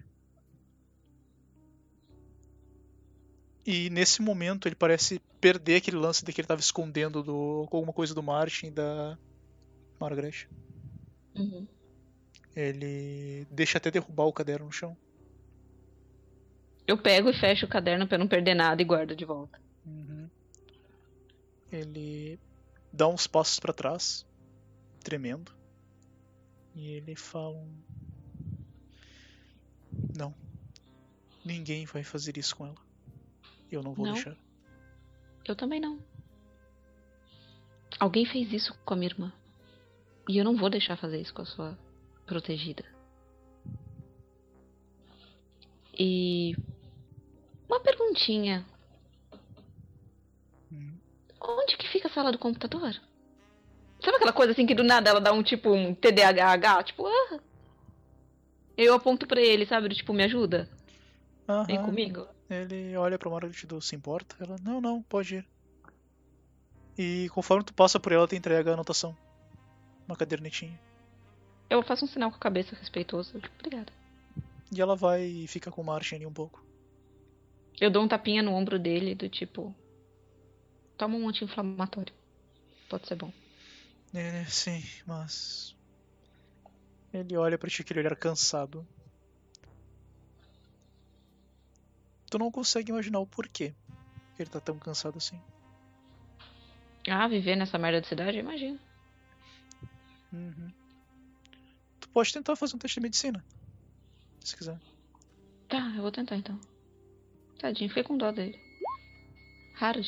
[3.65, 7.93] E nesse momento ele parece perder aquele lance de que ele estava escondendo do, alguma
[7.93, 9.17] coisa do Martin e da
[9.99, 10.47] Margaret.
[11.35, 11.67] Uhum.
[12.55, 14.97] Ele deixa até derrubar o caderno no chão.
[16.87, 19.61] Eu pego e fecho o caderno pra não perder nada e guardo de volta.
[19.85, 20.29] Uhum.
[21.71, 22.39] Ele
[22.91, 24.25] dá uns passos para trás,
[25.03, 25.53] tremendo.
[26.75, 27.81] E ele fala: um,
[30.15, 30.33] Não.
[31.45, 32.90] Ninguém vai fazer isso com ela.
[33.71, 34.13] Eu não vou Não?
[34.13, 34.35] deixar.
[35.47, 35.99] Eu também não.
[37.99, 39.33] Alguém fez isso com a minha irmã.
[40.27, 41.77] E eu não vou deixar fazer isso com a sua
[42.25, 42.83] protegida.
[45.97, 46.55] E.
[47.67, 48.65] Uma perguntinha.
[50.71, 50.97] Hum.
[51.41, 52.93] Onde que fica a sala do computador?
[54.03, 56.83] Sabe aquela coisa assim que do nada ela dá um tipo um TDAH?
[56.83, 57.39] Tipo, ah.
[58.77, 59.93] Eu aponto pra ele, sabe?
[59.93, 60.67] Tipo, me ajuda.
[61.67, 61.85] Vem Aham.
[61.85, 62.27] comigo.
[62.51, 64.35] Ele olha pra Margaret do se importa?
[64.37, 65.47] Ela, não, não, pode ir.
[66.97, 69.15] E conforme tu passa por ela, te entrega a anotação.
[70.05, 70.77] Uma cadernetinha.
[71.69, 73.39] Eu faço um sinal com a cabeça respeitoso.
[73.39, 73.93] Tipo, obrigada.
[74.69, 76.61] E ela vai e fica com o Martin ali um pouco.
[77.79, 79.73] Eu dou um tapinha no ombro dele, do tipo.
[80.97, 82.13] Toma um anti-inflamatório.
[82.89, 83.31] Pode ser bom.
[84.13, 85.73] É, sim, mas.
[87.13, 88.85] Ele olha pra ti, aquele olhar cansado.
[92.31, 93.75] Tu não consegue imaginar o porquê
[94.35, 95.37] que ele tá tão cansado assim.
[97.09, 98.37] Ah, viver nessa merda de cidade?
[98.37, 98.79] Imagina.
[100.31, 100.71] Uhum.
[101.99, 103.45] Tu pode tentar fazer um teste de medicina.
[104.39, 104.79] Se quiser.
[105.67, 106.57] Tá, eu vou tentar então.
[107.59, 108.57] Tadinho, fiquei com dó dele.
[109.75, 110.07] Hard.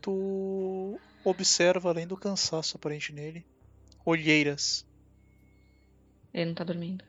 [0.00, 3.44] Tu observa, além do cansaço aparente nele,
[4.02, 4.86] olheiras.
[6.32, 7.04] Ele não tá dormindo.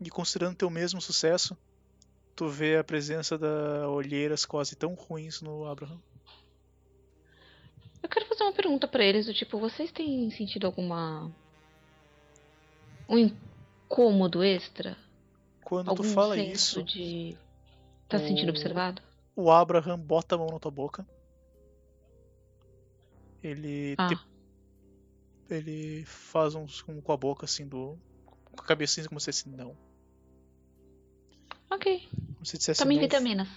[0.00, 1.56] E considerando teu mesmo sucesso,
[2.36, 6.00] tu vê a presença da olheiras quase tão ruins no Abraham.
[8.02, 11.30] Eu quero fazer uma pergunta pra eles, do tipo, vocês têm sentido alguma.
[13.08, 14.96] um incômodo extra?
[15.64, 17.36] Quando Algum tu fala isso, de.
[18.08, 19.02] Tá se sentindo o- observado?
[19.36, 21.06] o Abraham bota a mão na tua boca.
[23.42, 24.18] Ele Ah, te-
[25.50, 29.48] ele faz uns com com a boca assim do com a cabecinha como se dissesse
[29.48, 29.76] não.
[31.70, 32.08] Ok.
[32.34, 33.02] Como se dissesse Tome não.
[33.02, 33.48] vitaminas.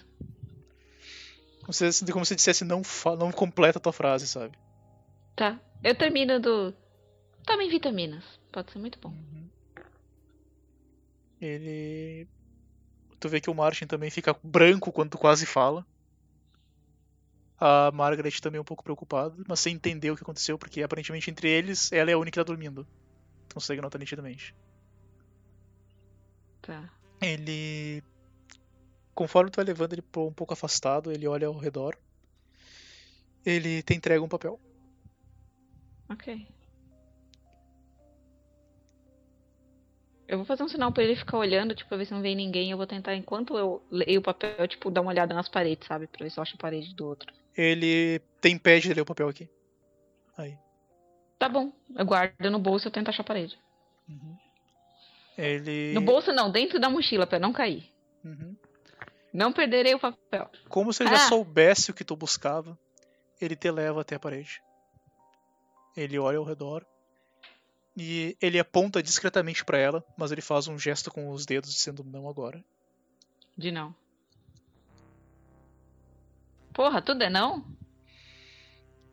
[1.62, 4.57] Como se, como se dissesse não, fa- não completa a tua frase, sabe?
[5.36, 5.59] Tá.
[5.84, 6.74] Eu termino do.
[7.45, 8.24] Tome vitaminas.
[8.51, 9.14] Pode ser muito bom.
[11.39, 12.28] Ele.
[13.20, 15.86] Tu vê que o Martin também fica branco quando tu quase fala.
[17.59, 21.30] A Margaret também é um pouco preocupada, mas sem entender o que aconteceu, porque aparentemente
[21.30, 22.88] entre eles ela é a única que tá dormindo.
[23.53, 24.55] Consegue notar nitidamente.
[26.64, 26.89] Tá.
[27.22, 28.03] Ele.
[29.13, 31.97] Conforme tu vai levando ele um pouco afastado, ele olha ao redor.
[33.45, 34.59] Ele te entrega um papel.
[36.09, 36.47] Ok.
[40.28, 42.36] Eu vou fazer um sinal pra ele ficar olhando, tipo, pra ver se não vem
[42.36, 42.72] ninguém.
[42.72, 46.07] Eu vou tentar, enquanto eu leio o papel, tipo, dar uma olhada nas paredes, sabe?
[46.07, 47.34] Pra ver se eu acho a parede do outro.
[47.55, 49.49] Ele te impede de ler o papel aqui.
[50.38, 50.57] Aí.
[51.38, 51.74] Tá bom.
[51.97, 53.59] Eu guardo no bolso e eu tento achar a parede.
[55.38, 55.94] Ele.
[55.94, 57.90] No bolso não, dentro da mochila, pra não cair.
[58.24, 58.56] Uhum.
[59.34, 60.50] Não perderei o papel.
[60.68, 61.30] Como se ele já Ah!
[61.30, 62.78] soubesse o que tu buscava,
[63.40, 64.62] ele te leva até a parede.
[65.96, 66.86] Ele olha ao redor
[67.96, 72.04] e ele aponta discretamente pra ela, mas ele faz um gesto com os dedos dizendo
[72.04, 72.64] não agora.
[73.58, 73.96] De não.
[76.74, 77.66] Porra, tudo é não?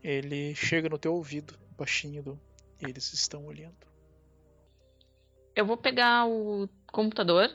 [0.03, 2.41] Ele chega no teu ouvido, baixinho do
[2.81, 3.88] eles estão olhando.
[5.59, 7.51] Eu vou pegar o computador.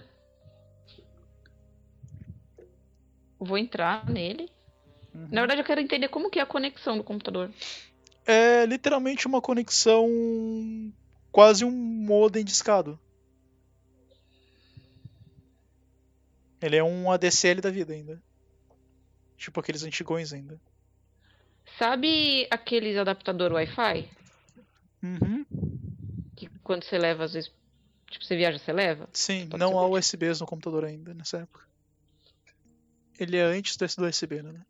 [3.40, 4.52] Vou entrar nele.
[5.16, 5.30] Uhum.
[5.32, 7.50] Na verdade, eu quero entender como que é a conexão do computador.
[8.26, 10.06] É literalmente uma conexão
[11.32, 13.00] quase um modem discado.
[16.62, 18.22] Ele é um ADSL da vida ainda.
[19.38, 20.60] Tipo aqueles antigões ainda.
[21.80, 24.10] Sabe aqueles adaptador Wi-Fi?
[25.02, 25.46] Uhum.
[26.36, 27.63] Que quando você leva, às vezes.
[28.14, 29.10] Tipo, você viaja, você leva?
[29.12, 29.88] Sim, não há.
[29.88, 31.66] USBs no computador ainda nessa época.
[33.20, 34.62] Ele é antes desse do USB, né?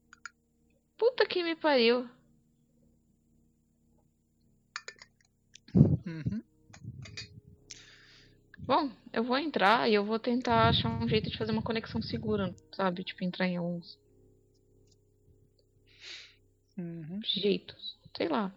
[0.98, 2.10] Puta que me pariu.
[5.76, 6.42] Uhum.
[8.66, 12.02] Bom, eu vou entrar e eu vou tentar achar um jeito de fazer uma conexão
[12.02, 13.04] segura, sabe?
[13.04, 13.98] Tipo, entrar em alguns
[16.78, 17.20] Uhum.
[17.26, 17.98] jeitos.
[18.16, 18.54] Sei lá.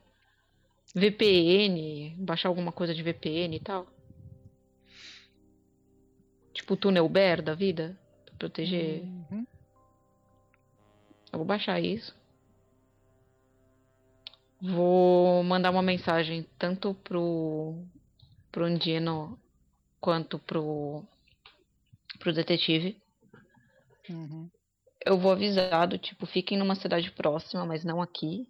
[0.94, 3.95] VPN, baixar alguma coisa de VPN e tal.
[6.66, 7.96] Tipo o túnel Bear da vida.
[8.24, 9.02] Pra proteger.
[9.04, 9.46] Uhum.
[11.32, 12.12] Eu vou baixar isso.
[14.60, 17.84] Vou mandar uma mensagem tanto pro,
[18.50, 19.38] pro Andino
[20.00, 21.04] quanto pro,
[22.18, 23.00] pro detetive.
[24.10, 24.50] Uhum.
[25.04, 28.44] Eu vou avisado, tipo, fiquem numa cidade próxima, mas não aqui.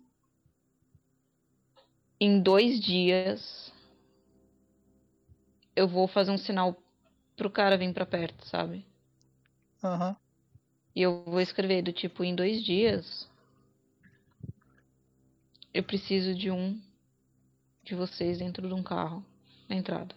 [2.18, 3.70] Em dois dias
[5.74, 6.74] eu vou fazer um sinal
[7.36, 8.84] pro cara vir pra perto, sabe?
[9.82, 10.16] Aham.
[10.94, 13.28] E eu vou escrever do tipo, em dois dias
[15.76, 16.80] eu preciso de um
[17.84, 19.22] de vocês dentro de um carro
[19.68, 20.14] na entrada.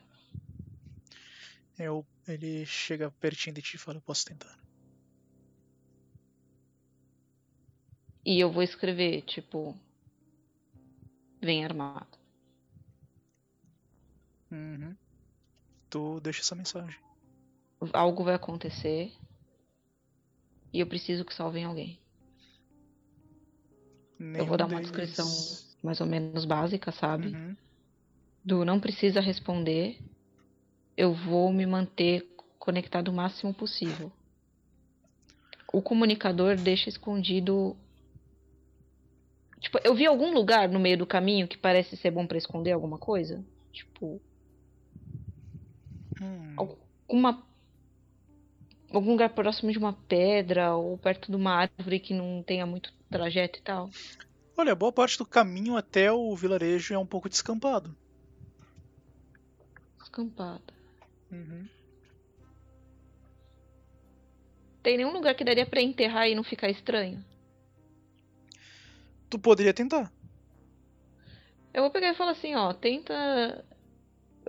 [1.78, 4.58] Eu, ele chega pertinho de ti e fala, eu posso tentar.
[8.26, 9.76] E eu vou escrever, tipo,
[11.42, 12.18] vem armado.
[14.52, 14.96] Uhum.
[15.90, 17.09] Tu deixa essa mensagem.
[17.94, 19.14] Algo vai acontecer
[20.74, 22.00] e eu preciso que salvem alguém.
[24.20, 27.30] Eu vou dar uma Nenhum descrição deles- mais ou menos básica, sabe?
[27.30, 27.56] Uhum.
[28.44, 30.04] Do não precisa responder.
[30.98, 32.28] Eu vou me manter
[32.58, 34.12] conectado o máximo possível.
[35.72, 37.78] O comunicador deixa escondido.
[39.62, 42.72] Tipo, eu vi algum lugar no meio do caminho que parece ser bom para esconder
[42.72, 43.46] alguma coisa?
[43.72, 44.22] Tipo.
[46.22, 47.49] Hum, Alguma.
[48.92, 52.92] Algum lugar próximo de uma pedra ou perto de uma árvore que não tenha muito
[53.10, 53.90] trajeto e tal.
[54.58, 57.96] Olha, boa parte do caminho até o vilarejo é um pouco descampado.
[60.02, 60.74] Escampada.
[61.32, 61.68] Uhum.
[64.82, 67.24] Tem nenhum lugar que daria pra enterrar e não ficar estranho?
[69.30, 70.12] Tu poderia tentar.
[71.72, 73.64] Eu vou pegar e falar assim, ó, tenta.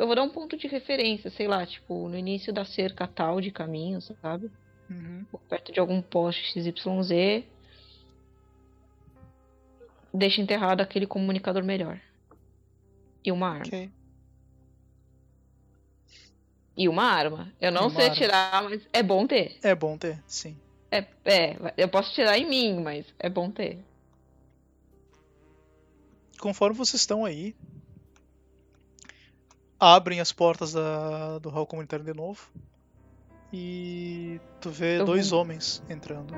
[0.00, 3.38] Eu vou dar um ponto de referência, sei lá, tipo, no início da cerca tal
[3.38, 4.50] de caminho, sabe?
[4.88, 5.26] Uhum.
[5.46, 7.44] Perto de algum poste XYZ.
[10.12, 12.00] Deixa enterrado aquele comunicador melhor.
[13.22, 13.66] E uma arma.
[13.66, 13.90] Ok.
[16.74, 17.52] E uma arma.
[17.60, 18.16] Eu não uma sei arma.
[18.16, 19.58] tirar, mas é bom ter.
[19.62, 20.56] É bom ter, sim.
[20.90, 23.78] É, é, eu posso tirar em mim, mas é bom ter.
[26.38, 27.54] Conforme vocês estão aí,
[29.80, 32.50] abrem as portas da- do hall comunitário de novo
[33.52, 36.34] e tu vê Eu dois homens entrando.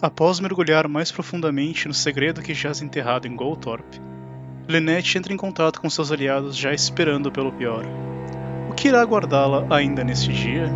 [0.00, 3.98] Após mergulhar mais profundamente no segredo que jaz enterrado em Golthorpe,
[4.68, 7.84] Lynette entra em contato com seus aliados já esperando pelo pior.
[8.68, 10.72] O que irá aguardá-la ainda neste dia?